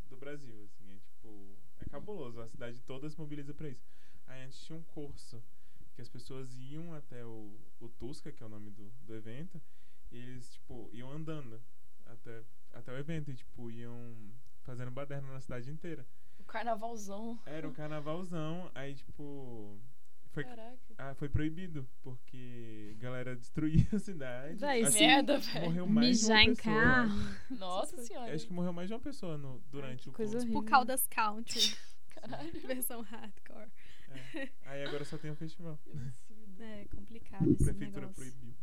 do 0.09 0.17
Brasil, 0.17 0.63
assim, 0.63 0.95
é 0.95 0.97
tipo, 0.97 1.55
é 1.79 1.85
cabuloso, 1.85 2.41
a 2.41 2.47
cidade 2.47 2.81
toda 2.81 3.07
se 3.09 3.17
mobiliza 3.19 3.53
pra 3.53 3.69
isso. 3.69 3.85
Aí 4.25 4.43
antes 4.43 4.59
tinha 4.65 4.77
um 4.77 4.83
curso 4.83 5.41
que 5.93 6.01
as 6.01 6.09
pessoas 6.09 6.55
iam 6.57 6.93
até 6.93 7.23
o, 7.23 7.55
o 7.79 7.89
Tusca, 7.89 8.31
que 8.31 8.41
é 8.41 8.45
o 8.45 8.49
nome 8.49 8.71
do, 8.71 8.89
do 9.05 9.15
evento, 9.15 9.61
e 10.11 10.17
eles, 10.17 10.53
tipo, 10.53 10.89
iam 10.93 11.11
andando 11.11 11.61
até, 12.05 12.43
até 12.73 12.91
o 12.91 12.97
evento 12.97 13.29
e, 13.29 13.35
tipo, 13.35 13.69
iam 13.69 14.15
fazendo 14.63 14.91
baderna 14.91 15.31
na 15.31 15.39
cidade 15.39 15.69
inteira. 15.69 16.05
O 16.39 16.43
carnavalzão. 16.43 17.39
Era 17.45 17.67
um 17.67 17.73
carnavalzão, 17.73 18.71
aí, 18.73 18.95
tipo, 18.95 19.79
foi, 20.37 20.43
Caraca. 20.43 20.77
ah, 20.99 21.15
foi 21.15 21.29
proibido, 21.29 21.87
porque 22.03 22.93
a 22.95 23.01
galera 23.01 23.35
destruía 23.35 23.87
a 23.91 23.97
cidade. 23.99 24.55
Véi, 24.57 24.83
Acho 24.83 24.91
sim. 24.91 24.97
que 24.99 25.05
Merda, 25.07 25.37
velho. 25.39 25.65
Morreu 25.65 25.87
mais 25.87 26.19
de 26.19 26.25
uma 26.25 26.35
Mijar 26.35 26.43
em 26.43 26.53
pessoa. 26.55 26.75
carro. 26.75 27.19
Nossa 27.57 27.97
senhora. 28.03 28.33
Acho 28.35 28.47
que 28.47 28.53
morreu 28.53 28.73
mais 28.73 28.87
de 28.87 28.93
uma 28.93 28.99
pessoa 28.99 29.37
no, 29.37 29.59
durante 29.71 30.03
que 30.03 30.09
o 30.09 30.13
coisa. 30.13 30.39
Tipo 30.39 30.61
Caldas 30.63 31.07
Country, 31.07 31.75
Caralho. 32.09 32.51
versão 32.67 33.01
hardcore. 33.01 33.69
É. 34.35 34.49
Aí 34.65 34.83
agora 34.85 35.03
só 35.05 35.17
tem 35.17 35.31
o 35.31 35.35
festival. 35.35 35.79
É 36.59 36.85
complicado 36.95 37.43
A 37.47 37.51
esse 37.51 37.63
prefeitura 37.63 38.07
negócio. 38.07 38.15
proibiu. 38.15 38.55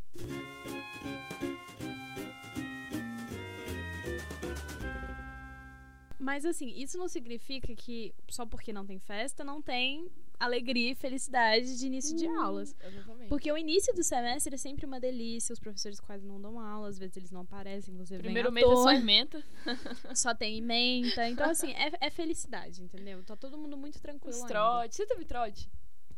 Mas 6.25 6.45
assim, 6.47 6.69
isso 6.77 6.97
não 6.97 7.07
significa 7.09 7.75
que 7.77 8.15
só 8.31 8.47
porque 8.47 8.73
não 8.73 8.87
tem 8.87 8.99
festa, 8.99 9.45
não 9.45 9.61
tem 9.61 10.11
alegria 10.41 10.91
e 10.93 10.95
felicidade 10.95 11.79
de 11.79 11.87
início 11.87 12.17
de 12.17 12.27
aulas. 12.27 12.75
Exatamente. 12.83 13.29
Porque 13.29 13.53
o 13.53 13.57
início 13.59 13.95
do 13.95 14.03
semestre 14.03 14.55
é 14.55 14.59
sempre 14.59 14.87
uma 14.87 14.99
delícia, 14.99 15.53
os 15.53 15.61
professores 15.61 16.01
quase 16.01 16.27
não 16.27 16.41
dão 16.41 16.59
aula, 16.59 16.89
às 16.89 16.99
vezes 16.99 17.17
eles 17.19 17.31
não 17.31 17.43
aparecem, 17.43 17.95
você 17.95 18.17
Primeiro 18.19 18.51
vem 18.51 18.65
mês 18.65 18.67
à 18.67 18.73
é 18.73 18.75
só 18.75 18.83
toa, 18.85 18.95
ementa. 18.97 19.45
só 20.17 20.35
tem 20.35 20.57
ementa. 20.59 21.29
Então, 21.29 21.49
assim, 21.51 21.73
é, 21.73 21.93
é 22.01 22.11
felicidade, 22.11 22.83
entendeu? 22.83 23.23
Tá 23.23 23.37
todo 23.37 23.57
mundo 23.59 23.77
muito 23.77 24.01
tranquilo 24.01 24.31
Os 24.35 24.41
ainda. 24.43 24.49
trote. 24.49 24.97
Você 24.97 25.07
teve 25.07 25.25
trote? 25.25 25.71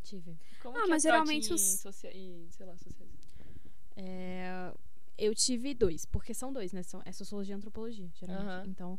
Tive. 0.05 0.37
Como 0.63 0.79
Ah, 0.79 0.83
que 0.85 0.89
mas 0.91 1.05
é 1.05 1.09
geralmente 1.11 1.51
em 1.51 1.55
os- 1.55 1.81
socia- 1.81 2.17
em, 2.17 2.47
sei 2.51 2.65
lá, 2.65 2.77
sociais? 2.79 3.11
É, 3.97 4.73
eu 5.19 5.35
tive 5.35 5.75
dois, 5.75 6.05
porque 6.07 6.33
são 6.35 6.53
dois, 6.53 6.73
né? 6.73 6.83
São, 6.83 7.03
é 7.05 7.13
sociologia 7.13 7.55
e 7.55 7.57
antropologia, 7.57 8.09
geralmente. 8.15 8.69
Então, 8.69 8.99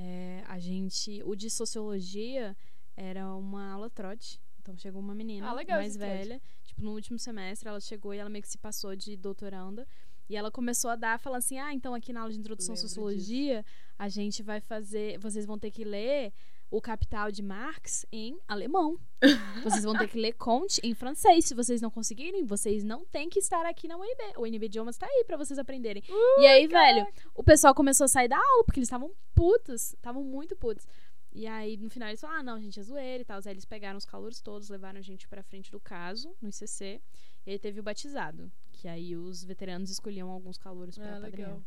é, 0.00 0.44
a 0.46 0.58
gente. 0.58 1.22
O 1.24 1.34
de 1.34 1.50
sociologia 1.50 2.56
era 2.96 3.24
uma 3.34 3.72
aula 3.72 3.90
trote. 3.90 4.40
Então 4.60 4.76
chegou 4.76 5.00
uma 5.00 5.14
menina 5.14 5.48
Ah, 5.48 5.52
legal 5.54 5.78
mais 5.78 5.90
esse 5.90 5.98
trote. 5.98 6.12
velha. 6.18 6.42
Tipo, 6.64 6.82
no 6.82 6.92
último 6.92 7.18
semestre, 7.18 7.68
ela 7.68 7.80
chegou 7.80 8.12
e 8.14 8.18
ela 8.18 8.30
meio 8.30 8.42
que 8.42 8.48
se 8.48 8.58
passou 8.58 8.94
de 8.94 9.16
doutoranda. 9.16 9.86
E 10.28 10.36
ela 10.36 10.50
começou 10.50 10.90
a 10.90 10.96
dar, 10.96 11.18
falando 11.18 11.38
assim: 11.38 11.58
ah, 11.58 11.72
então 11.72 11.94
aqui 11.94 12.12
na 12.12 12.20
aula 12.20 12.32
de 12.32 12.38
introdução 12.38 12.74
à 12.74 12.76
sociologia, 12.76 13.64
a 13.98 14.08
gente 14.08 14.42
vai 14.42 14.60
fazer. 14.60 15.18
Vocês 15.18 15.44
vão 15.46 15.58
ter 15.58 15.70
que 15.70 15.84
ler 15.84 16.32
o 16.70 16.80
Capital 16.80 17.30
de 17.30 17.42
Marx 17.42 18.04
em 18.12 18.38
alemão. 18.46 18.98
vocês 19.64 19.84
vão 19.84 19.96
ter 19.96 20.08
que 20.08 20.18
ler 20.18 20.34
Comte 20.34 20.80
em 20.84 20.94
francês. 20.94 21.46
Se 21.46 21.54
vocês 21.54 21.80
não 21.80 21.90
conseguirem, 21.90 22.44
vocês 22.44 22.84
não 22.84 23.04
têm 23.06 23.28
que 23.28 23.38
estar 23.38 23.64
aqui 23.66 23.88
na 23.88 23.96
UNB. 23.96 24.36
O 24.36 24.42
UNB 24.42 24.66
Idiomas 24.66 24.98
tá 24.98 25.06
aí 25.06 25.24
pra 25.26 25.36
vocês 25.36 25.58
aprenderem. 25.58 26.02
e 26.38 26.46
aí, 26.46 26.66
velho, 26.66 27.06
o 27.34 27.42
pessoal 27.42 27.74
começou 27.74 28.04
a 28.04 28.08
sair 28.08 28.28
da 28.28 28.36
aula, 28.36 28.64
porque 28.64 28.78
eles 28.80 28.86
estavam 28.88 29.10
putos. 29.34 29.94
Estavam 29.94 30.22
muito 30.22 30.54
putos. 30.56 30.86
E 31.32 31.46
aí, 31.46 31.76
no 31.76 31.90
final, 31.90 32.08
eles 32.08 32.20
falaram, 32.20 32.40
ah, 32.40 32.42
não, 32.42 32.60
gente, 32.60 32.80
é 32.80 32.82
zoeira 32.82 33.22
e 33.22 33.24
tal. 33.24 33.38
Aí 33.44 33.52
eles 33.52 33.64
pegaram 33.64 33.96
os 33.98 34.04
calouros 34.04 34.40
todos, 34.40 34.68
levaram 34.68 34.98
a 34.98 35.02
gente 35.02 35.28
pra 35.28 35.42
frente 35.42 35.70
do 35.70 35.78
caso, 35.80 36.34
no 36.40 36.48
ICC. 36.48 37.00
E 37.46 37.50
aí 37.52 37.58
teve 37.58 37.80
o 37.80 37.82
batizado. 37.82 38.50
Que 38.72 38.88
aí 38.88 39.16
os 39.16 39.42
veteranos 39.44 39.90
escolhiam 39.90 40.30
alguns 40.30 40.56
calouros 40.58 40.96
pra 40.96 41.16
Ah. 41.16 41.62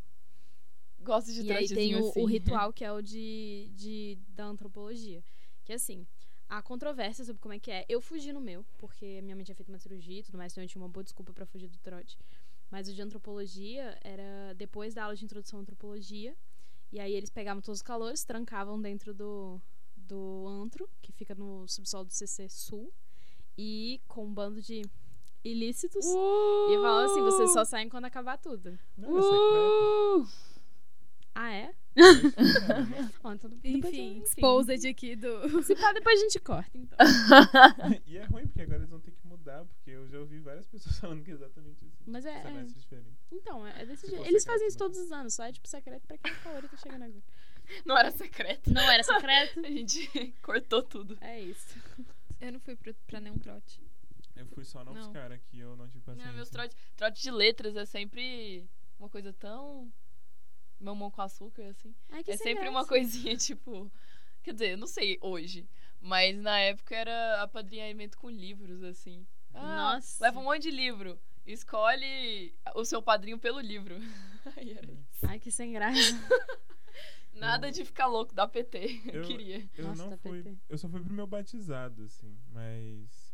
Gosto 1.03 1.31
de 1.33 1.41
E 1.43 1.51
aí 1.51 1.67
tem 1.67 1.95
o, 1.95 2.09
assim. 2.09 2.21
o 2.21 2.25
ritual 2.25 2.71
que 2.73 2.83
é 2.83 2.91
o 2.91 3.01
de, 3.01 3.69
de 3.75 4.17
da 4.29 4.45
antropologia. 4.45 5.23
Que 5.63 5.73
assim, 5.73 6.05
há 6.47 6.61
controvérsia 6.61 7.23
sobre 7.23 7.41
como 7.41 7.53
é 7.53 7.59
que 7.59 7.71
é. 7.71 7.85
Eu 7.87 8.01
fugi 8.01 8.33
no 8.33 8.41
meu, 8.41 8.65
porque 8.77 9.21
minha 9.21 9.35
mãe 9.35 9.43
tinha 9.43 9.55
feito 9.55 9.69
uma 9.69 9.79
cirurgia 9.79 10.19
e 10.19 10.23
tudo 10.23 10.37
mais, 10.37 10.51
então 10.51 10.63
eu 10.63 10.67
tinha 10.67 10.81
uma 10.81 10.89
boa 10.89 11.03
desculpa 11.03 11.33
pra 11.33 11.45
fugir 11.45 11.67
do 11.67 11.77
trote. 11.79 12.17
Mas 12.69 12.87
o 12.87 12.93
de 12.93 13.01
antropologia 13.01 13.97
era 14.01 14.53
depois 14.55 14.93
da 14.93 15.03
aula 15.03 15.15
de 15.15 15.25
introdução 15.25 15.59
à 15.59 15.61
antropologia. 15.61 16.35
E 16.91 16.99
aí 16.99 17.13
eles 17.13 17.29
pegavam 17.29 17.61
todos 17.61 17.79
os 17.79 17.81
calores, 17.81 18.23
trancavam 18.23 18.81
dentro 18.81 19.13
do, 19.13 19.61
do 19.95 20.45
antro, 20.47 20.89
que 21.01 21.11
fica 21.11 21.33
no 21.35 21.67
subsolo 21.67 22.05
do 22.05 22.13
CC 22.13 22.47
Sul. 22.49 22.93
E 23.57 24.01
com 24.07 24.25
um 24.25 24.33
bando 24.33 24.61
de 24.61 24.83
ilícitos. 25.43 26.05
E 26.05 26.75
falavam 26.75 27.11
assim, 27.11 27.21
vocês 27.21 27.53
só 27.53 27.65
saem 27.65 27.89
quando 27.89 28.05
acabar 28.05 28.37
tudo. 28.37 28.77
Não, 28.97 29.17
é 29.17 29.21
secreto. 29.21 30.50
Ah, 31.33 31.51
é? 31.53 31.73
Ó, 33.23 33.33
então 33.33 33.49
depois- 33.49 33.73
Enfim, 33.75 34.17
enfim. 34.17 34.23
exposed 34.23 34.87
aqui 34.87 35.15
do. 35.15 35.63
Se 35.63 35.75
pá, 35.75 35.93
depois 35.93 36.19
a 36.19 36.23
gente 36.23 36.39
corta, 36.39 36.77
então. 36.77 36.97
e 38.05 38.17
é 38.17 38.23
ruim, 38.25 38.47
porque 38.47 38.61
agora 38.61 38.77
eles 38.79 38.89
vão 38.89 38.99
ter 38.99 39.11
que 39.11 39.25
mudar, 39.27 39.65
porque 39.65 39.91
eu 39.91 40.07
já 40.07 40.19
ouvi 40.19 40.39
várias 40.39 40.67
pessoas 40.67 40.97
falando 40.99 41.23
que 41.23 41.31
é 41.31 41.33
exatamente 41.33 41.85
isso. 41.85 42.03
Mas 42.05 42.25
é- 42.25 42.41
Semestre 42.41 42.79
diferente. 42.79 43.17
Então, 43.31 43.65
é 43.65 43.81
é 43.81 43.85
desse 43.85 44.05
Se 44.07 44.11
jeito. 44.11 44.25
Eles 44.27 44.43
fazem 44.43 44.67
isso 44.67 44.77
todos 44.77 44.97
os 44.97 45.11
anos, 45.11 45.33
só 45.33 45.43
é 45.45 45.51
tipo 45.51 45.67
secreto 45.67 46.05
pra 46.07 46.17
quem 46.17 46.33
falou, 46.35 46.61
tá 46.63 46.77
chegando 46.77 47.03
agora. 47.03 47.23
Não 47.85 47.97
era 47.97 48.11
secreto. 48.11 48.73
Não 48.73 48.81
era 48.81 49.03
secreto? 49.03 49.59
A 49.59 49.69
gente 49.69 50.35
cortou 50.41 50.83
tudo. 50.83 51.17
É 51.21 51.39
isso. 51.39 51.77
Eu 52.41 52.51
não 52.53 52.59
fui 52.59 52.75
pro- 52.75 52.93
pra 53.07 53.21
nenhum 53.21 53.37
trote. 53.37 53.81
Eu 54.35 54.45
fui 54.47 54.65
só 54.65 54.83
na 54.83 54.91
Não. 54.91 55.01
UFSCar 55.09 55.31
aqui, 55.31 55.59
eu 55.59 55.75
não 55.77 55.87
tive 55.87 56.03
paciência. 56.03 56.27
Não, 56.27 56.35
meus 56.35 56.49
trote, 56.49 56.75
trote 56.97 57.21
de 57.21 57.31
letras 57.31 57.75
é 57.75 57.85
sempre 57.85 58.67
uma 58.99 59.07
coisa 59.09 59.31
tão. 59.33 59.91
Mamão 60.81 61.11
com 61.11 61.21
açúcar, 61.21 61.63
assim. 61.69 61.93
Ai, 62.09 62.23
que 62.23 62.31
é 62.31 62.37
sem 62.37 62.47
sempre 62.47 62.63
graça. 62.63 62.77
uma 62.77 62.85
coisinha, 62.87 63.35
tipo. 63.37 63.91
Quer 64.43 64.53
dizer, 64.53 64.71
eu 64.71 64.77
não 64.77 64.87
sei 64.87 65.17
hoje. 65.21 65.67
Mas 65.99 66.35
na 66.35 66.57
época 66.59 66.95
era 66.95 67.43
apadrinhamento 67.43 68.17
com 68.17 68.29
livros, 68.29 68.81
assim. 68.83 69.25
Ah, 69.53 69.93
Nossa. 69.93 70.23
Leva 70.23 70.39
um 70.39 70.43
monte 70.43 70.63
de 70.63 70.71
livro. 70.71 71.19
Escolhe 71.45 72.53
o 72.75 72.83
seu 72.85 73.01
padrinho 73.01 73.37
pelo 73.37 73.59
livro. 73.59 73.95
Aí 74.57 74.71
era 74.73 74.91
isso. 74.91 75.25
Ai, 75.27 75.39
que 75.39 75.51
sem 75.51 75.71
graça. 75.73 75.99
Nada 77.33 77.71
de 77.71 77.85
ficar 77.85 78.07
louco 78.07 78.33
da 78.33 78.47
PT. 78.47 79.01
Eu, 79.05 79.21
Eu- 79.21 79.27
queria. 79.27 79.69
Eu 79.77 79.85
Nossa, 79.87 80.09
não 80.09 80.17
fui. 80.17 80.43
PT. 80.43 80.57
Eu 80.69 80.77
só 80.77 80.89
fui 80.89 80.99
pro 81.01 81.13
meu 81.13 81.27
batizado, 81.27 82.03
assim, 82.03 82.37
mas. 82.51 83.31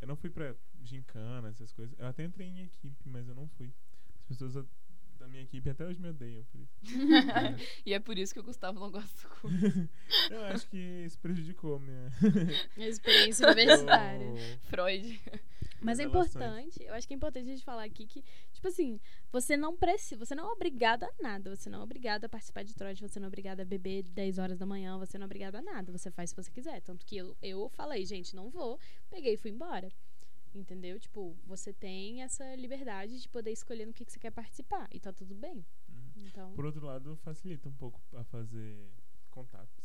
Eu 0.00 0.08
não 0.08 0.16
fui 0.16 0.30
pra 0.30 0.54
gincana, 0.82 1.48
essas 1.48 1.72
coisas. 1.72 1.98
Eu 1.98 2.06
até 2.06 2.24
entrei 2.24 2.48
em 2.48 2.62
equipe, 2.64 3.08
mas 3.08 3.28
eu 3.28 3.34
não 3.34 3.48
fui. 3.48 3.72
As 4.20 4.26
pessoas 4.26 4.66
da- 5.26 5.28
minha 5.28 5.42
equipe 5.42 5.68
até 5.68 5.84
hoje 5.84 6.00
me 6.00 6.08
odeiam 6.08 6.44
por 6.44 6.60
isso. 6.60 6.76
E 7.84 7.92
é 7.92 7.98
por 7.98 8.16
isso 8.18 8.32
que 8.32 8.40
o 8.40 8.42
Gustavo 8.42 8.80
não 8.80 8.90
gosta 8.90 9.28
do 9.28 9.34
curso. 9.34 9.88
eu 10.30 10.44
acho 10.44 10.68
que 10.68 10.76
isso 11.04 11.18
prejudicou 11.18 11.78
minha. 11.78 12.12
Minha 12.76 12.88
experiência 12.88 13.46
universitária. 13.50 14.34
Freud. 14.64 15.20
Mas 15.80 15.98
é 15.98 16.04
importante, 16.04 16.82
eu 16.82 16.94
acho 16.94 17.06
que 17.06 17.14
é 17.14 17.16
importante 17.16 17.44
a 17.48 17.52
gente 17.52 17.64
falar 17.64 17.84
aqui 17.84 18.06
que, 18.06 18.24
tipo 18.52 18.66
assim, 18.66 18.98
você 19.30 19.56
não 19.56 19.76
precisa, 19.76 20.24
você 20.24 20.34
não 20.34 20.48
é 20.48 20.52
obrigado 20.52 21.04
a 21.04 21.10
nada, 21.20 21.54
você 21.54 21.68
não 21.68 21.80
é 21.80 21.82
obrigado 21.82 22.24
a 22.24 22.28
participar 22.28 22.64
de 22.64 22.74
trote, 22.74 23.02
você 23.02 23.20
não 23.20 23.26
é 23.26 23.28
obrigado 23.28 23.60
a 23.60 23.64
beber 23.64 24.02
10 24.02 24.38
horas 24.38 24.58
da 24.58 24.66
manhã, 24.66 24.98
você 24.98 25.18
não 25.18 25.24
é 25.24 25.26
obrigado 25.26 25.56
a 25.56 25.62
nada, 25.62 25.92
você 25.92 26.10
faz 26.10 26.30
se 26.30 26.36
você 26.36 26.50
quiser. 26.50 26.80
Tanto 26.80 27.04
que 27.04 27.16
eu, 27.16 27.36
eu 27.42 27.68
falei, 27.68 28.04
gente, 28.04 28.34
não 28.34 28.48
vou, 28.48 28.80
peguei 29.10 29.34
e 29.34 29.36
fui 29.36 29.50
embora. 29.50 29.88
Entendeu? 30.56 30.98
Tipo, 30.98 31.36
você 31.44 31.72
tem 31.72 32.22
essa 32.22 32.54
liberdade 32.56 33.20
de 33.20 33.28
poder 33.28 33.52
escolher 33.52 33.86
no 33.86 33.92
que, 33.92 34.04
que 34.04 34.12
você 34.12 34.18
quer 34.18 34.30
participar. 34.30 34.88
E 34.90 34.98
tá 34.98 35.12
tudo 35.12 35.34
bem. 35.34 35.64
Uhum. 35.88 36.12
Então. 36.26 36.52
Por 36.54 36.64
outro 36.64 36.84
lado, 36.86 37.16
facilita 37.22 37.68
um 37.68 37.72
pouco 37.74 38.00
a 38.14 38.24
fazer 38.24 38.90
contatos. 39.30 39.84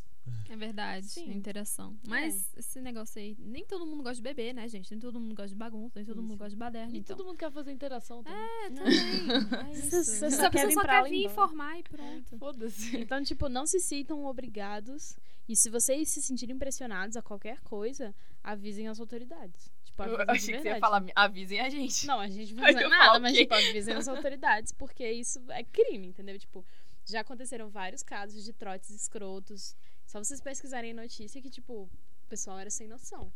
É 0.49 0.55
verdade, 0.55 1.07
Sim. 1.07 1.31
interação. 1.33 1.97
Mas 2.07 2.55
esse 2.55 2.79
negócio 2.79 3.19
aí, 3.19 3.35
nem 3.39 3.65
todo 3.65 3.87
mundo 3.87 4.03
gosta 4.03 4.17
de 4.17 4.21
beber, 4.21 4.53
né, 4.53 4.67
gente? 4.69 4.91
Nem 4.91 4.99
todo 4.99 5.19
mundo 5.19 5.33
gosta 5.33 5.49
de 5.49 5.55
bagunça, 5.55 5.93
nem 5.95 6.05
todo 6.05 6.17
Isso. 6.19 6.21
mundo 6.27 6.37
gosta 6.37 6.51
de 6.51 6.55
baderna. 6.57 6.93
E 6.95 6.99
Então. 6.99 7.17
todo 7.17 7.25
mundo 7.25 7.37
quer 7.37 7.51
fazer 7.51 7.71
interação 7.71 8.23
também. 8.23 8.39
É, 8.61 8.69
Não. 8.69 8.83
também. 8.83 9.71
É 9.71 9.73
Você- 9.73 9.99
isso. 9.99 10.11
você 10.19 10.29
Só 10.31 10.49
quer 10.51 10.71
só 10.71 10.81
quer 10.85 11.07
e 11.07 11.09
vir 11.09 11.25
informar 11.25 11.79
e 11.79 11.83
pronto. 11.83 12.37
Foda-se. 12.37 12.97
Então, 13.01 13.23
tipo, 13.23 13.49
não 13.49 13.65
se 13.65 13.79
sintam 13.79 14.23
obrigados. 14.25 15.17
E 15.49 15.55
se 15.55 15.69
vocês 15.71 16.07
se 16.09 16.21
sentirem 16.21 16.57
pressionados 16.57 17.17
a 17.17 17.21
qualquer 17.23 17.59
coisa, 17.61 18.13
avisem 18.43 18.87
as 18.87 18.99
autoridades. 18.99 19.71
Tipo, 19.91 20.03
Eu 20.03 20.25
achei 20.27 20.55
que 20.55 20.61
você 20.61 20.69
ia 20.69 20.79
falar, 20.79 21.03
avisem 21.15 21.59
a 21.59 21.69
gente. 21.69 22.07
Não, 22.07 22.19
a 22.19 22.27
gente 22.27 22.53
não 22.55 22.63
fazer 22.63 22.87
nada, 22.87 23.19
mas, 23.19 23.37
tipo, 23.37 23.53
avisem 23.53 23.93
as 23.93 24.07
autoridades, 24.07 24.71
porque 24.71 25.09
isso 25.09 25.39
é 25.49 25.63
crime, 25.63 26.07
entendeu? 26.07 26.39
Tipo, 26.39 26.65
já 27.05 27.21
aconteceram 27.21 27.69
vários 27.69 28.01
casos 28.03 28.43
de 28.43 28.53
trotes 28.53 28.89
escrotos. 28.89 29.75
Só 30.05 30.19
vocês 30.19 30.41
pesquisarem 30.41 30.93
notícia 30.93 31.41
que, 31.41 31.49
tipo, 31.49 31.83
o 31.83 32.27
pessoal 32.29 32.59
era 32.59 32.69
sem 32.69 32.87
noção. 32.87 33.31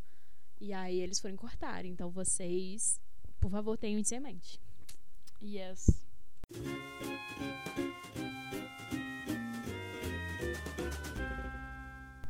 E 0.60 0.74
aí 0.74 1.00
eles 1.02 1.20
foram 1.20 1.36
cortar. 1.36 1.86
Então 1.86 2.10
vocês, 2.10 3.00
por 3.40 3.52
favor, 3.52 3.78
tenham 3.78 4.00
isso 4.00 4.16
em 4.16 4.20
mente. 4.20 4.60
Yes. 5.42 5.88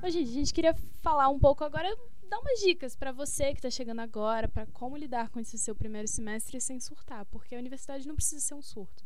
Ô, 0.01 0.09
gente, 0.09 0.29
a 0.29 0.33
gente 0.33 0.53
queria 0.53 0.73
falar 1.01 1.29
um 1.29 1.39
pouco 1.39 1.63
agora, 1.63 1.95
dar 2.29 2.39
umas 2.39 2.59
dicas 2.59 2.95
pra 2.95 3.11
você 3.11 3.53
que 3.53 3.61
tá 3.61 3.69
chegando 3.69 3.99
agora, 3.99 4.47
pra 4.47 4.65
como 4.67 4.97
lidar 4.97 5.29
com 5.29 5.39
esse 5.39 5.57
seu 5.57 5.75
primeiro 5.75 6.07
semestre 6.07 6.59
sem 6.61 6.79
surtar, 6.79 7.25
porque 7.27 7.55
a 7.55 7.59
universidade 7.59 8.07
não 8.07 8.15
precisa 8.15 8.41
ser 8.41 8.53
um 8.55 8.61
surto. 8.61 9.05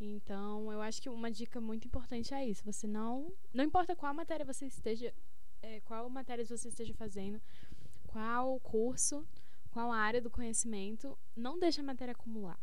Então, 0.00 0.72
eu 0.72 0.80
acho 0.82 1.00
que 1.00 1.08
uma 1.08 1.30
dica 1.30 1.60
muito 1.60 1.86
importante 1.86 2.34
é 2.34 2.44
isso. 2.46 2.64
Você 2.64 2.86
não. 2.86 3.32
Não 3.54 3.64
importa 3.64 3.94
qual 3.94 4.12
matéria 4.12 4.44
você 4.44 4.66
esteja. 4.66 5.14
é, 5.62 5.80
qual 5.80 6.08
matéria 6.10 6.44
você 6.44 6.68
esteja 6.68 6.92
fazendo, 6.94 7.40
qual 8.08 8.58
curso, 8.60 9.24
qual 9.70 9.92
área 9.92 10.20
do 10.20 10.28
conhecimento, 10.30 11.16
não 11.36 11.56
deixa 11.58 11.80
a 11.80 11.84
matéria 11.84 12.12
acumular. 12.12 12.58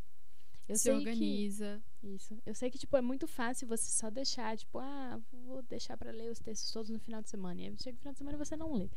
Eu 0.67 0.75
Se 0.75 0.83
sei 0.83 0.93
organiza. 0.93 1.81
que. 1.99 2.07
Isso. 2.07 2.37
Eu 2.45 2.53
sei 2.53 2.69
que, 2.69 2.77
tipo, 2.77 2.95
é 2.97 3.01
muito 3.01 3.25
fácil 3.25 3.67
você 3.67 3.89
só 3.89 4.09
deixar, 4.09 4.55
tipo, 4.57 4.77
ah, 4.77 5.19
vou 5.31 5.61
deixar 5.63 5.97
pra 5.97 6.11
ler 6.11 6.29
os 6.29 6.39
textos 6.39 6.71
todos 6.71 6.91
no 6.91 6.99
final 6.99 7.21
de 7.21 7.29
semana. 7.29 7.61
E 7.61 7.65
aí 7.67 7.75
chega 7.79 7.95
no 7.95 7.99
final 8.01 8.13
de 8.13 8.17
semana 8.19 8.35
e 8.37 8.45
você 8.45 8.55
não 8.55 8.73
lê. 8.75 8.89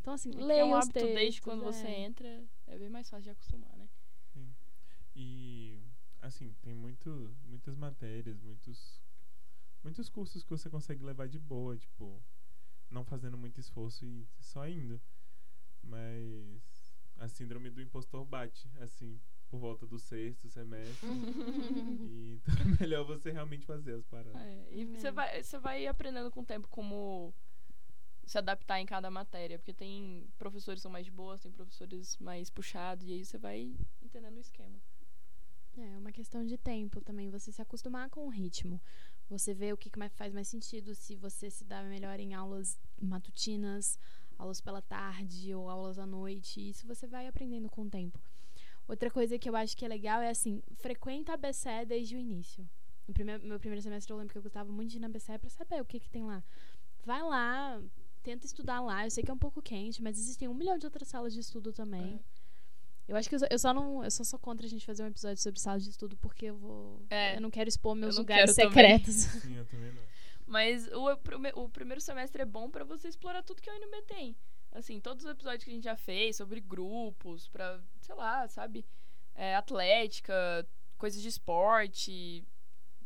Então, 0.00 0.14
assim, 0.14 0.30
É 0.34 0.42
leia 0.42 0.66
um 0.66 0.74
hábito 0.74 0.92
textos. 0.94 1.14
desde 1.14 1.40
quando 1.42 1.62
é. 1.62 1.72
você 1.72 1.86
entra, 1.86 2.44
é 2.66 2.78
bem 2.78 2.88
mais 2.88 3.08
fácil 3.08 3.24
de 3.24 3.30
acostumar, 3.30 3.76
né? 3.76 3.88
E 5.14 5.78
assim, 6.22 6.54
tem 6.62 6.74
muito, 6.74 7.34
muitas 7.44 7.74
matérias, 7.76 8.40
muitos 8.40 9.00
muitos 9.82 10.08
cursos 10.08 10.42
que 10.44 10.50
você 10.50 10.68
consegue 10.70 11.02
levar 11.02 11.26
de 11.28 11.38
boa, 11.38 11.76
tipo, 11.76 12.22
não 12.90 13.04
fazendo 13.04 13.36
muito 13.36 13.58
esforço 13.58 14.04
e 14.04 14.26
só 14.38 14.66
indo. 14.68 15.00
Mas 15.82 16.94
a 17.16 17.28
síndrome 17.28 17.70
do 17.70 17.80
impostor 17.80 18.24
bate, 18.24 18.70
assim, 18.80 19.18
por 19.48 19.58
volta 19.58 19.86
do 19.86 19.98
sexto 19.98 20.48
semestre. 20.48 21.08
e 22.10 22.34
então 22.42 22.54
é 22.76 22.80
melhor 22.80 23.04
você 23.04 23.30
realmente 23.30 23.66
fazer 23.66 23.94
as 23.94 24.04
paradas. 24.06 24.36
É, 24.40 24.68
e 24.70 24.82
É. 24.82 24.84
você 24.86 25.10
vai, 25.10 25.42
você 25.42 25.58
vai 25.58 25.86
aprendendo 25.86 26.30
com 26.30 26.40
o 26.40 26.44
tempo 26.46 26.68
como 26.68 27.34
se 28.30 28.38
adaptar 28.38 28.78
em 28.78 28.86
cada 28.86 29.10
matéria, 29.10 29.58
porque 29.58 29.72
tem 29.72 30.24
professores 30.38 30.78
que 30.78 30.82
são 30.82 30.90
mais 30.90 31.04
de 31.04 31.10
boas, 31.10 31.40
tem 31.40 31.50
professores 31.50 32.16
mais 32.18 32.48
puxados, 32.48 33.08
e 33.08 33.12
aí 33.12 33.24
você 33.24 33.36
vai 33.36 33.74
entendendo 34.00 34.36
o 34.36 34.40
esquema. 34.40 34.80
É 35.76 35.98
uma 35.98 36.12
questão 36.12 36.46
de 36.46 36.56
tempo 36.56 37.00
também, 37.00 37.28
você 37.28 37.50
se 37.50 37.60
acostumar 37.60 38.08
com 38.08 38.24
o 38.24 38.28
ritmo. 38.28 38.80
Você 39.28 39.52
vê 39.52 39.72
o 39.72 39.76
que 39.76 39.90
que 39.90 40.08
faz 40.10 40.32
mais 40.32 40.46
sentido, 40.46 40.94
se 40.94 41.16
você 41.16 41.50
se 41.50 41.64
dá 41.64 41.82
melhor 41.82 42.20
em 42.20 42.32
aulas 42.32 42.78
matutinas, 43.02 43.98
aulas 44.38 44.60
pela 44.60 44.80
tarde 44.80 45.52
ou 45.52 45.68
aulas 45.68 45.98
à 45.98 46.06
noite. 46.06 46.68
Isso 46.70 46.86
você 46.86 47.08
vai 47.08 47.26
aprendendo 47.26 47.68
com 47.68 47.82
o 47.82 47.90
tempo. 47.90 48.20
Outra 48.86 49.10
coisa 49.10 49.40
que 49.40 49.48
eu 49.48 49.56
acho 49.56 49.76
que 49.76 49.84
é 49.84 49.88
legal 49.88 50.20
é 50.20 50.30
assim, 50.30 50.62
frequenta 50.76 51.32
a 51.32 51.36
BCE 51.36 51.84
desde 51.84 52.14
o 52.14 52.18
início. 52.18 52.64
No 53.08 53.12
primeiro, 53.12 53.44
meu 53.44 53.58
primeiro 53.58 53.82
semestre 53.82 54.12
eu 54.12 54.16
lembro 54.18 54.30
que 54.30 54.38
eu 54.38 54.42
gostava 54.42 54.70
muito 54.70 54.90
de 54.90 54.98
ir 54.98 55.00
na 55.00 55.08
BCE 55.08 55.36
pra 55.36 55.50
saber 55.50 55.82
o 55.82 55.84
que 55.84 55.98
que 55.98 56.08
tem 56.08 56.22
lá. 56.22 56.44
Vai 57.04 57.22
lá, 57.22 57.82
tenta 58.22 58.46
estudar 58.46 58.80
lá. 58.80 59.06
Eu 59.06 59.10
sei 59.10 59.24
que 59.24 59.30
é 59.30 59.34
um 59.34 59.38
pouco 59.38 59.60
quente, 59.62 60.02
mas 60.02 60.18
existem 60.18 60.48
um 60.48 60.54
milhão 60.54 60.78
de 60.78 60.86
outras 60.86 61.08
salas 61.08 61.32
de 61.32 61.40
estudo 61.40 61.72
também. 61.72 62.20
Eu 63.10 63.16
acho 63.16 63.28
que 63.28 63.34
eu 63.34 63.40
só, 63.40 63.46
eu 63.50 63.58
só 63.58 63.74
não. 63.74 64.04
Eu 64.04 64.10
só 64.10 64.22
sou 64.22 64.38
contra 64.38 64.64
a 64.64 64.68
gente 64.70 64.86
fazer 64.86 65.02
um 65.02 65.08
episódio 65.08 65.42
sobre 65.42 65.58
sala 65.58 65.80
de 65.80 65.90
estudo, 65.90 66.16
porque 66.18 66.46
eu 66.46 66.56
vou. 66.56 67.02
É. 67.10 67.36
Eu 67.36 67.40
não 67.40 67.50
quero 67.50 67.68
expor 67.68 67.96
meus 67.96 68.16
lugares 68.16 68.54
também. 68.54 68.70
secretos. 68.70 69.14
Sim, 69.42 69.56
eu 69.56 69.66
também 69.66 69.92
não. 69.92 70.02
Mas 70.46 70.86
o, 70.88 71.62
o 71.62 71.68
primeiro 71.68 72.00
semestre 72.00 72.42
é 72.42 72.44
bom 72.44 72.70
pra 72.70 72.84
você 72.84 73.08
explorar 73.08 73.42
tudo 73.42 73.60
que 73.60 73.68
a 73.68 73.74
UNB 73.74 74.02
tem. 74.06 74.36
Assim, 74.72 75.00
todos 75.00 75.24
os 75.24 75.30
episódios 75.30 75.64
que 75.64 75.70
a 75.70 75.74
gente 75.74 75.84
já 75.84 75.96
fez 75.96 76.36
sobre 76.36 76.60
grupos, 76.60 77.48
pra, 77.48 77.80
sei 78.00 78.14
lá, 78.14 78.46
sabe? 78.46 78.86
É, 79.34 79.56
atlética, 79.56 80.66
coisas 80.96 81.20
de 81.20 81.28
esporte, 81.28 82.44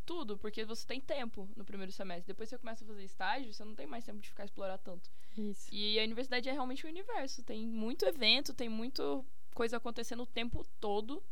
tudo, 0.05 0.39
porque 0.39 0.65
você 0.65 0.87
tem 0.87 1.01
tempo 1.01 1.49
no 1.57 1.65
primeiro 1.65 1.93
semestre. 1.93 2.27
Depois 2.27 2.49
você 2.49 2.59
começa 2.59 2.85
a 2.85 2.87
fazer 2.87 3.05
estágio, 3.05 3.53
você 3.53 3.65
não 3.65 3.75
tem 3.75 3.87
mais 3.87 4.05
tempo 4.05 4.21
de 4.21 4.29
ficar 4.29 4.45
explorar 4.45 4.79
tanto. 4.79 5.11
Isso. 5.37 5.69
E 5.73 5.99
a 5.99 6.05
universidade 6.05 6.49
é 6.49 6.53
realmente 6.53 6.87
um 6.87 6.91
universo. 6.91 7.43
Tem 7.43 7.67
muito 7.67 8.05
evento, 8.05 8.55
tem 8.55 8.69
muito 8.69 9.25
coisa 9.55 9.77
acontecendo 9.77 10.23
o 10.23 10.27
tempo 10.27 10.65
todo. 10.81 11.23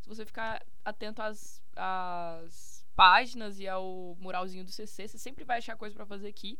Se 0.00 0.08
você 0.08 0.24
ficar 0.26 0.64
atento 0.84 1.22
às, 1.22 1.62
às 1.76 2.84
páginas 2.94 3.60
e 3.60 3.68
ao 3.68 4.16
muralzinho 4.18 4.64
do 4.64 4.72
CC, 4.72 5.08
você 5.08 5.18
sempre 5.18 5.44
vai 5.44 5.58
achar 5.58 5.76
coisa 5.76 5.94
pra 5.94 6.06
fazer 6.06 6.28
aqui. 6.28 6.58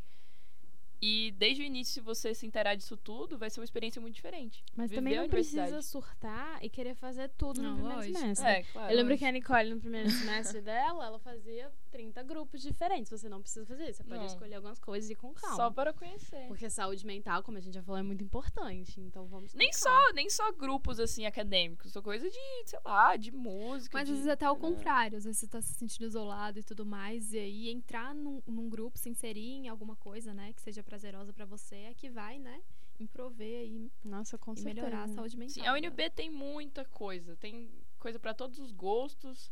E 1.04 1.32
desde 1.32 1.62
o 1.62 1.64
início, 1.64 1.94
se 1.94 2.00
você 2.00 2.32
se 2.32 2.46
inteirar 2.46 2.76
disso 2.76 2.96
tudo, 2.96 3.36
vai 3.36 3.50
ser 3.50 3.58
uma 3.58 3.64
experiência 3.64 4.00
muito 4.00 4.14
diferente. 4.14 4.62
Mas 4.76 4.88
Viver 4.88 5.02
também 5.02 5.16
não 5.18 5.28
precisa 5.28 5.82
surtar 5.82 6.64
e 6.64 6.70
querer 6.70 6.94
fazer 6.94 7.28
tudo 7.30 7.60
Não, 7.60 7.70
no 7.70 7.76
primeiro 7.78 7.98
lógico. 7.98 8.18
semestre. 8.20 8.46
É, 8.48 8.62
claro. 8.62 8.92
Eu 8.92 8.96
lembro 8.96 9.12
lógico. 9.12 9.18
que 9.18 9.24
a 9.24 9.32
Nicole, 9.32 9.74
no 9.74 9.80
primeiro 9.80 10.08
semestre 10.10 10.60
dela, 10.60 11.04
ela 11.04 11.18
fazia 11.18 11.72
30 11.92 12.22
grupos 12.22 12.60
diferentes. 12.62 13.10
Você 13.12 13.28
não 13.28 13.40
precisa 13.40 13.66
fazer 13.66 13.84
isso. 13.90 13.98
Você 13.98 14.04
pode 14.04 14.20
Não. 14.20 14.26
escolher 14.26 14.54
algumas 14.56 14.78
coisas 14.80 15.08
e 15.10 15.12
ir 15.12 15.16
com 15.16 15.32
calma. 15.34 15.56
Só 15.56 15.70
para 15.70 15.92
conhecer. 15.92 16.48
Porque 16.48 16.68
saúde 16.70 17.04
mental, 17.06 17.42
como 17.42 17.58
a 17.58 17.60
gente 17.60 17.74
já 17.74 17.82
falou, 17.82 17.98
é 17.98 18.02
muito 18.02 18.24
importante. 18.24 18.98
Então 19.00 19.26
vamos 19.26 19.54
Nem 19.54 19.70
calma. 19.70 20.00
só, 20.08 20.12
nem 20.14 20.30
só 20.30 20.50
grupos 20.52 20.98
assim 20.98 21.26
acadêmicos, 21.26 21.92
só 21.92 22.00
coisa 22.02 22.28
de, 22.28 22.38
sei 22.64 22.80
lá, 22.84 23.14
de 23.16 23.30
música. 23.30 23.98
Mas 23.98 24.08
de, 24.08 24.12
às 24.14 24.18
vezes 24.18 24.32
até 24.32 24.46
ao 24.46 24.54
né? 24.54 24.60
contrário, 24.60 25.18
às 25.18 25.24
vezes 25.24 25.38
você 25.40 25.46
tá 25.46 25.60
se 25.60 25.74
sentindo 25.74 26.06
isolado 26.06 26.58
e 26.58 26.62
tudo 26.64 26.84
mais, 26.86 27.32
e 27.32 27.38
aí 27.38 27.68
entrar 27.68 28.14
num, 28.14 28.42
num 28.46 28.68
grupo, 28.68 28.98
se 28.98 29.10
inserir 29.10 29.52
em 29.52 29.68
alguma 29.68 29.94
coisa, 29.96 30.32
né, 30.32 30.52
que 30.54 30.60
seja 30.62 30.82
prazerosa 30.82 31.32
pra 31.32 31.44
você, 31.44 31.76
é 31.76 31.94
que 31.94 32.08
vai, 32.08 32.38
né, 32.38 32.62
improver 32.98 33.58
aí 33.60 33.90
Nossa, 34.04 34.38
com 34.38 34.52
e 34.54 34.56
certeza. 34.56 34.74
melhorar 34.86 35.04
a 35.04 35.08
saúde 35.08 35.36
mental. 35.36 35.54
Sim, 35.54 35.66
a 35.66 35.74
UNB 35.74 36.10
tem 36.10 36.30
muita 36.30 36.84
coisa. 36.84 37.36
Tem 37.36 37.68
coisa 37.98 38.18
pra 38.18 38.32
todos 38.32 38.58
os 38.58 38.72
gostos 38.72 39.50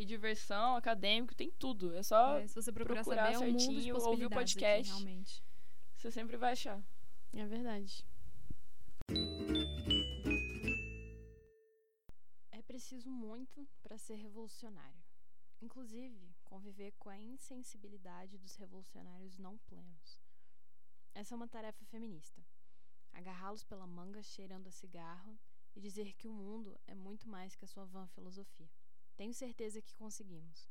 e 0.00 0.04
diversão, 0.06 0.76
acadêmico, 0.76 1.34
tem 1.34 1.50
tudo. 1.50 1.94
É 1.94 2.02
só 2.02 2.38
É, 2.38 2.46
se 2.46 2.54
você 2.54 2.72
procurar, 2.72 3.02
procurar 3.04 3.32
saber, 3.34 3.34
é 3.34 3.38
um 3.38 3.52
mundo 3.52 3.58
de 3.58 3.64
certinho, 3.66 3.94
ouvir 3.96 4.26
o 4.26 4.30
possibilidades 4.30 4.52
aqui, 4.52 4.64
podcast. 4.64 4.88
realmente. 4.88 5.44
você 5.94 6.10
sempre 6.10 6.36
vai 6.38 6.52
achar. 6.52 6.82
É 7.34 7.46
verdade. 7.46 8.06
É 12.50 12.62
preciso 12.62 13.10
muito 13.10 13.68
para 13.82 13.98
ser 13.98 14.14
revolucionário. 14.14 15.02
Inclusive, 15.60 16.34
conviver 16.44 16.92
com 16.98 17.10
a 17.10 17.18
insensibilidade 17.18 18.38
dos 18.38 18.56
revolucionários 18.56 19.36
não 19.36 19.58
plenos. 19.58 20.18
Essa 21.12 21.34
é 21.34 21.36
uma 21.36 21.46
tarefa 21.48 21.84
feminista. 21.84 22.42
Agarrá-los 23.12 23.64
pela 23.64 23.86
manga 23.86 24.22
cheirando 24.22 24.68
a 24.68 24.70
cigarro 24.70 25.38
e 25.76 25.80
dizer 25.80 26.14
que 26.14 26.26
o 26.26 26.32
mundo 26.32 26.80
é 26.86 26.94
muito 26.94 27.28
mais 27.28 27.54
que 27.54 27.66
a 27.66 27.68
sua 27.68 27.84
vã 27.84 28.06
filosofia. 28.08 28.70
Tenho 29.20 29.34
certeza 29.34 29.82
que 29.82 29.94
conseguimos. 29.96 30.66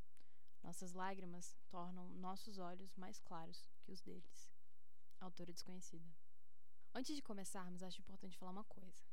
Nossas 0.63 0.93
lágrimas 0.93 1.55
tornam 1.69 2.09
nossos 2.15 2.57
olhos 2.57 2.95
mais 2.95 3.19
claros 3.19 3.69
que 3.83 3.91
os 3.91 4.01
deles. 4.01 4.49
Autora 5.19 5.53
desconhecida. 5.53 6.11
Antes 6.91 7.15
de 7.15 7.21
começarmos, 7.21 7.83
acho 7.83 8.01
importante 8.01 8.35
falar 8.35 8.51
uma 8.51 8.63
coisa. 8.63 9.03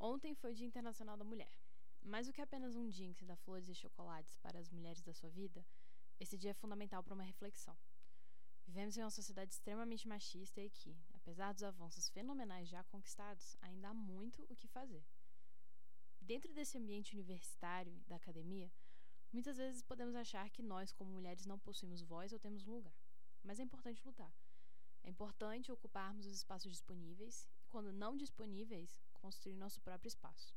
Ontem 0.00 0.34
foi 0.34 0.50
o 0.50 0.54
Dia 0.56 0.66
Internacional 0.66 1.16
da 1.16 1.22
Mulher. 1.22 1.56
Mais 2.02 2.26
do 2.26 2.32
que 2.32 2.40
apenas 2.40 2.74
um 2.74 2.88
dia 2.88 3.06
em 3.06 3.12
que 3.12 3.20
se 3.20 3.24
dá 3.24 3.36
flores 3.36 3.68
e 3.68 3.74
chocolates 3.76 4.34
para 4.38 4.58
as 4.58 4.68
mulheres 4.68 5.00
da 5.00 5.14
sua 5.14 5.30
vida, 5.30 5.64
esse 6.18 6.36
dia 6.36 6.50
é 6.50 6.54
fundamental 6.54 7.04
para 7.04 7.14
uma 7.14 7.22
reflexão. 7.22 7.78
Vivemos 8.66 8.96
em 8.96 9.00
uma 9.00 9.10
sociedade 9.10 9.52
extremamente 9.52 10.08
machista 10.08 10.60
e 10.60 10.70
que, 10.70 10.98
apesar 11.14 11.52
dos 11.52 11.62
avanços 11.62 12.08
fenomenais 12.08 12.68
já 12.68 12.82
conquistados, 12.82 13.56
ainda 13.60 13.90
há 13.90 13.94
muito 13.94 14.44
o 14.48 14.56
que 14.56 14.66
fazer. 14.66 15.06
Dentro 16.26 16.52
desse 16.52 16.76
ambiente 16.76 17.14
universitário 17.14 18.02
da 18.08 18.16
academia, 18.16 18.68
muitas 19.32 19.58
vezes 19.58 19.80
podemos 19.80 20.16
achar 20.16 20.50
que 20.50 20.60
nós, 20.60 20.90
como 20.90 21.12
mulheres, 21.12 21.46
não 21.46 21.56
possuímos 21.56 22.02
voz 22.02 22.32
ou 22.32 22.38
temos 22.40 22.66
um 22.66 22.72
lugar. 22.72 22.98
Mas 23.44 23.60
é 23.60 23.62
importante 23.62 24.04
lutar. 24.04 24.34
É 25.04 25.08
importante 25.08 25.70
ocuparmos 25.70 26.26
os 26.26 26.32
espaços 26.32 26.72
disponíveis 26.72 27.48
e, 27.60 27.66
quando 27.68 27.92
não 27.92 28.16
disponíveis, 28.16 28.98
construir 29.12 29.54
nosso 29.54 29.80
próprio 29.80 30.08
espaço. 30.08 30.52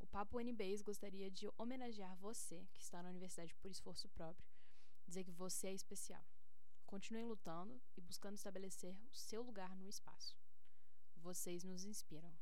O 0.00 0.06
Papo 0.08 0.40
NBs 0.40 0.82
gostaria 0.82 1.30
de 1.30 1.48
homenagear 1.56 2.16
você, 2.16 2.66
que 2.72 2.82
está 2.82 3.00
na 3.04 3.10
universidade 3.10 3.54
por 3.54 3.70
esforço 3.70 4.08
próprio, 4.08 4.44
dizer 5.06 5.22
que 5.22 5.30
você 5.30 5.68
é 5.68 5.74
especial. 5.74 6.26
Continue 6.86 7.22
lutando 7.22 7.80
e 7.96 8.00
buscando 8.00 8.34
estabelecer 8.34 8.98
o 9.12 9.14
seu 9.14 9.44
lugar 9.44 9.76
no 9.76 9.88
espaço. 9.88 10.36
Vocês 11.14 11.62
nos 11.62 11.84
inspiram. 11.84 12.36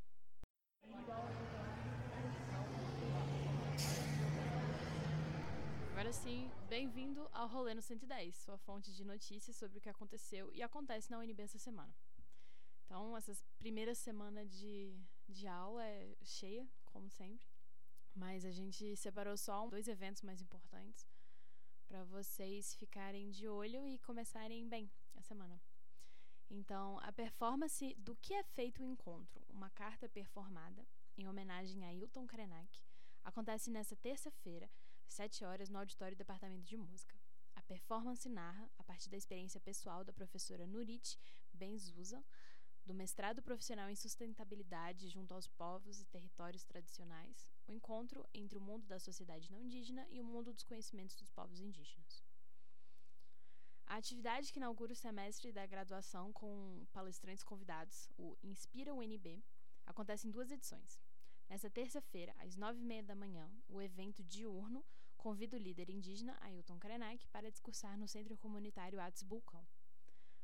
Agora 5.92 6.12
sim, 6.12 6.50
bem-vindo 6.68 7.28
ao 7.32 7.46
Rolê 7.46 7.74
no 7.74 7.82
110, 7.82 8.34
sua 8.34 8.58
fonte 8.58 8.92
de 8.92 9.04
notícias 9.04 9.56
sobre 9.56 9.78
o 9.78 9.80
que 9.80 9.88
aconteceu 9.88 10.50
e 10.52 10.62
acontece 10.62 11.10
na 11.10 11.18
UNB 11.18 11.42
essa 11.42 11.58
semana. 11.58 11.94
Então, 12.84 13.16
essa 13.16 13.32
primeira 13.58 13.94
semana 13.94 14.44
de, 14.44 14.98
de 15.28 15.46
aula 15.46 15.84
é 15.84 16.16
cheia, 16.24 16.68
como 16.86 17.08
sempre, 17.08 17.46
mas 18.14 18.44
a 18.44 18.50
gente 18.50 18.96
separou 18.96 19.36
só 19.36 19.68
dois 19.68 19.86
eventos 19.86 20.22
mais 20.22 20.40
importantes 20.40 21.06
para 21.86 22.02
vocês 22.04 22.74
ficarem 22.74 23.30
de 23.30 23.46
olho 23.46 23.86
e 23.86 23.98
começarem 23.98 24.68
bem 24.68 24.90
a 25.16 25.22
semana. 25.22 25.60
Então, 26.48 26.98
a 27.00 27.12
performance 27.12 27.94
do 27.94 28.16
que 28.16 28.34
é 28.34 28.42
feito 28.42 28.82
o 28.82 28.84
encontro, 28.84 29.44
uma 29.48 29.70
carta 29.70 30.08
performada 30.08 30.84
em 31.16 31.28
homenagem 31.28 31.84
a 31.84 31.92
Hilton 31.92 32.26
Krenak, 32.26 32.80
acontece 33.24 33.70
nesta 33.70 33.96
terça-feira, 33.96 34.70
às 35.06 35.14
7 35.14 35.44
horas, 35.44 35.68
no 35.68 35.78
auditório 35.78 36.16
do 36.16 36.18
Departamento 36.18 36.64
de 36.64 36.76
Música. 36.76 37.18
A 37.54 37.62
performance 37.62 38.28
narra, 38.28 38.70
a 38.78 38.84
partir 38.84 39.08
da 39.08 39.16
experiência 39.16 39.60
pessoal 39.60 40.04
da 40.04 40.12
professora 40.12 40.66
Nurit 40.66 41.18
Benzusa, 41.52 42.24
do 42.84 42.94
mestrado 42.94 43.42
profissional 43.42 43.88
em 43.90 43.94
sustentabilidade 43.94 45.08
junto 45.08 45.34
aos 45.34 45.46
povos 45.46 46.00
e 46.00 46.06
territórios 46.06 46.64
tradicionais, 46.64 47.48
o 47.68 47.72
encontro 47.72 48.26
entre 48.32 48.58
o 48.58 48.60
mundo 48.60 48.86
da 48.86 48.98
sociedade 48.98 49.50
não 49.50 49.60
indígena 49.60 50.06
e 50.10 50.20
o 50.20 50.24
mundo 50.24 50.52
dos 50.52 50.64
conhecimentos 50.64 51.16
dos 51.16 51.30
povos 51.30 51.60
indígenas. 51.60 52.22
A 53.86 53.96
atividade 53.96 54.52
que 54.52 54.58
inaugura 54.58 54.92
o 54.92 54.96
semestre 54.96 55.52
da 55.52 55.66
graduação 55.66 56.32
com 56.32 56.86
palestrantes 56.92 57.42
convidados, 57.42 58.08
o 58.16 58.36
Inspira 58.42 58.94
UNB, 58.94 59.42
acontece 59.84 60.28
em 60.28 60.30
duas 60.30 60.50
edições. 60.50 61.00
Nesta 61.50 61.68
terça-feira, 61.68 62.32
às 62.38 62.54
nove 62.54 62.78
e 62.78 62.84
meia 62.84 63.02
da 63.02 63.16
manhã, 63.16 63.50
o 63.68 63.82
evento 63.82 64.22
diurno 64.22 64.86
convida 65.16 65.56
o 65.56 65.60
líder 65.60 65.90
indígena 65.90 66.38
Ailton 66.40 66.78
Krenak 66.78 67.26
para 67.26 67.50
discursar 67.50 67.98
no 67.98 68.06
Centro 68.06 68.36
Comunitário 68.38 69.00
Atos 69.00 69.24
Bulcão. 69.24 69.66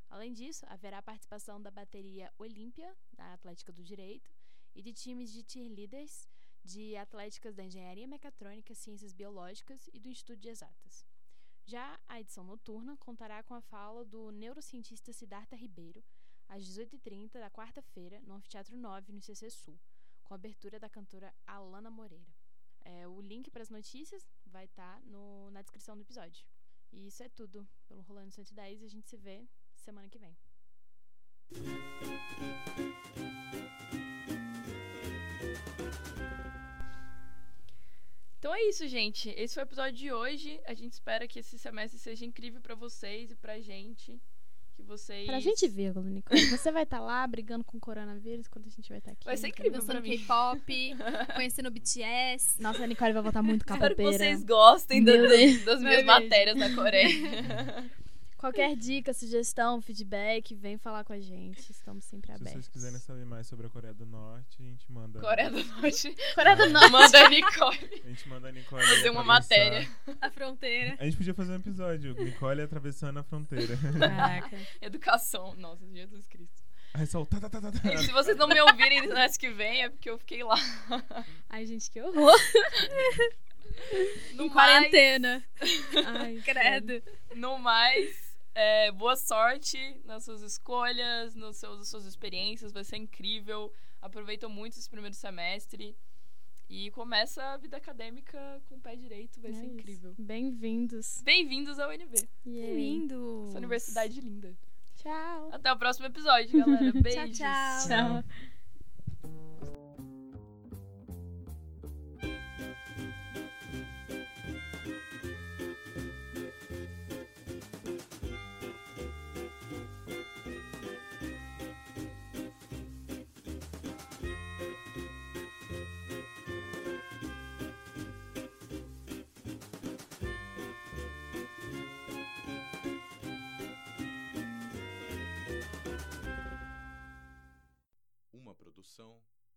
Além 0.08 0.32
disso, 0.32 0.66
haverá 0.68 1.00
participação 1.00 1.62
da 1.62 1.70
bateria 1.70 2.32
Olímpia, 2.36 2.92
da 3.12 3.32
Atlética 3.34 3.72
do 3.72 3.84
Direito, 3.84 4.34
e 4.74 4.82
de 4.82 4.92
times 4.92 5.32
de 5.32 5.44
cheerleaders 5.48 6.28
de 6.64 6.96
atléticas 6.96 7.54
da 7.54 7.62
Engenharia 7.62 8.08
Mecatrônica, 8.08 8.74
Ciências 8.74 9.12
Biológicas 9.12 9.88
e 9.92 10.00
do 10.00 10.08
Instituto 10.08 10.40
de 10.40 10.48
Exatas. 10.48 11.06
Já 11.64 12.00
a 12.08 12.20
edição 12.20 12.42
noturna 12.42 12.96
contará 12.96 13.44
com 13.44 13.54
a 13.54 13.60
fala 13.60 14.04
do 14.04 14.32
neurocientista 14.32 15.12
Siddhartha 15.12 15.54
Ribeiro, 15.54 16.02
às 16.48 16.64
18h30 16.64 17.34
da 17.34 17.48
quarta-feira, 17.48 18.20
no 18.22 18.34
Anfiteatro 18.34 18.76
9, 18.76 19.12
no 19.12 19.22
CC 19.22 19.48
Sul, 19.50 19.78
com 20.26 20.34
a 20.34 20.36
abertura 20.36 20.78
da 20.78 20.88
cantora 20.88 21.32
Alana 21.46 21.88
Moreira. 21.88 22.34
É, 22.84 23.06
o 23.06 23.20
link 23.20 23.50
para 23.50 23.62
as 23.62 23.70
notícias 23.70 24.28
vai 24.44 24.64
estar 24.64 25.00
na 25.52 25.62
descrição 25.62 25.96
do 25.96 26.02
episódio. 26.02 26.44
E 26.92 27.06
isso 27.06 27.22
é 27.22 27.28
tudo 27.28 27.66
pelo 27.86 28.02
Rolando 28.02 28.32
110 28.32 28.82
e 28.82 28.84
a 28.84 28.88
gente 28.88 29.08
se 29.08 29.16
vê 29.16 29.46
semana 29.74 30.08
que 30.08 30.18
vem. 30.18 30.36
Então 38.38 38.54
é 38.54 38.62
isso, 38.64 38.86
gente. 38.88 39.30
Esse 39.30 39.54
foi 39.54 39.62
o 39.62 39.66
episódio 39.66 39.96
de 39.96 40.12
hoje. 40.12 40.60
A 40.66 40.74
gente 40.74 40.92
espera 40.92 41.28
que 41.28 41.38
esse 41.38 41.58
semestre 41.58 41.98
seja 41.98 42.24
incrível 42.24 42.60
pra 42.60 42.74
vocês 42.74 43.30
e 43.30 43.36
pra 43.36 43.60
gente. 43.60 44.20
Vocês. 44.86 45.26
Pra 45.26 45.40
gente, 45.40 45.66
vírgula, 45.68 46.08
Nicole. 46.08 46.46
Você 46.46 46.70
vai 46.70 46.84
estar 46.84 47.00
lá 47.00 47.26
brigando 47.26 47.64
com 47.64 47.76
o 47.76 47.80
coronavírus 47.80 48.46
quando 48.48 48.66
a 48.66 48.70
gente 48.70 48.88
vai 48.88 48.98
estar 48.98 49.10
aqui. 49.12 49.24
Vai 49.24 49.36
ser 49.36 49.48
incrível 49.48 49.82
pra 49.82 49.94
Dançando 49.94 50.02
mim. 50.02 50.16
K-pop, 50.18 50.96
conhecendo 51.34 51.70
BTS. 51.70 52.60
Nossa, 52.62 52.84
a 52.84 52.86
Nicole 52.86 53.12
vai 53.12 53.22
voltar 53.22 53.42
muito 53.42 53.62
Espero 53.62 53.80
que 53.80 54.02
capoeira. 54.02 54.18
vocês 54.18 54.44
gostem 54.44 55.02
da- 55.02 55.12
das 55.16 55.80
Não 55.80 55.88
minhas 55.88 56.04
matérias 56.04 56.56
da 56.58 56.74
Coreia. 56.74 57.90
Qual 58.46 58.52
Qualquer 58.52 58.76
dica, 58.76 59.12
sugestão, 59.12 59.80
feedback, 59.82 60.54
vem 60.54 60.78
falar 60.78 61.02
com 61.02 61.12
a 61.12 61.18
gente. 61.18 61.68
Estamos 61.72 62.04
sempre 62.04 62.28
Se 62.28 62.32
abertos. 62.34 62.52
vocês 62.52 62.68
quiserem 62.68 62.98
saber 63.00 63.24
mais 63.26 63.44
sobre 63.48 63.66
a 63.66 63.70
Coreia 63.70 63.92
do 63.92 64.06
Norte, 64.06 64.56
a 64.60 64.62
gente 64.62 64.90
manda. 64.90 65.18
Coreia 65.20 65.50
do 65.50 65.64
Norte. 65.64 66.14
Coreia 66.32 66.54
do 66.56 66.66
Norte. 66.70 66.92
Manda 66.92 67.26
a 67.26 67.28
Nicole. 67.28 67.90
A 68.04 68.08
gente 68.08 68.28
manda 68.28 68.48
a 68.48 68.52
Nicole. 68.52 68.86
Fazer 68.86 69.10
uma 69.10 69.24
matéria. 69.24 69.88
A 70.20 70.30
fronteira. 70.30 70.96
A 71.00 71.04
gente 71.04 71.16
podia 71.16 71.34
fazer 71.34 71.52
um 71.52 71.56
episódio, 71.56 72.14
Nicole 72.14 72.62
atravessando 72.62 73.18
a 73.18 73.24
fronteira. 73.24 73.76
Caraca. 73.98 74.56
Educação. 74.80 75.56
Nossa, 75.56 75.84
Jesus 75.92 76.28
Cristo. 76.28 76.62
Aí 76.94 77.04
só 77.04 77.24
tá, 77.24 77.40
tá, 77.40 77.50
tá, 77.50 77.60
tá, 77.60 77.72
tá. 77.72 77.94
E 77.94 77.98
se 77.98 78.12
vocês 78.12 78.36
não 78.36 78.46
me 78.46 78.60
ouvirem 78.60 79.08
no 79.08 79.12
ano 79.16 79.32
que 79.36 79.50
vem, 79.50 79.82
é 79.82 79.88
porque 79.90 80.08
eu 80.08 80.18
fiquei 80.18 80.44
lá. 80.44 80.56
Ai, 81.50 81.66
gente, 81.66 81.90
que 81.90 82.00
horror. 82.00 82.32
No 84.34 84.44
em 84.44 84.48
mais- 84.48 84.52
quarentena. 84.52 85.44
Ai, 86.20 86.40
Credo. 86.44 87.02
No 87.34 87.58
mais, 87.58 88.25
é, 88.56 88.90
boa 88.92 89.14
sorte 89.16 89.78
nas 90.04 90.24
suas 90.24 90.40
escolhas, 90.42 91.34
nos 91.34 91.56
seus, 91.58 91.78
nas 91.78 91.88
suas 91.88 92.04
experiências, 92.06 92.72
vai 92.72 92.82
ser 92.84 92.96
incrível. 92.96 93.70
Aproveita 94.00 94.48
muito 94.48 94.78
esse 94.78 94.88
primeiro 94.88 95.14
semestre 95.14 95.94
e 96.68 96.90
começa 96.92 97.42
a 97.52 97.56
vida 97.58 97.76
acadêmica 97.76 98.60
com 98.68 98.76
o 98.76 98.80
pé 98.80 98.96
direito, 98.96 99.40
vai 99.40 99.50
É 99.50 99.54
ser 99.54 99.64
isso. 99.66 99.74
incrível. 99.74 100.14
Bem-vindos. 100.18 101.22
Bem-vindos 101.22 101.78
ao 101.78 101.90
UNB. 101.90 102.16
Lindo. 102.44 103.46
essa 103.48 103.58
universidade 103.58 104.20
linda. 104.20 104.56
Tchau. 104.96 105.50
Até 105.52 105.72
o 105.72 105.76
próximo 105.78 106.06
episódio, 106.06 106.58
galera. 106.58 106.92
Beijos. 107.00 107.36
tchau. 107.38 107.88
Tchau. 107.88 108.10
Uma 108.10 108.24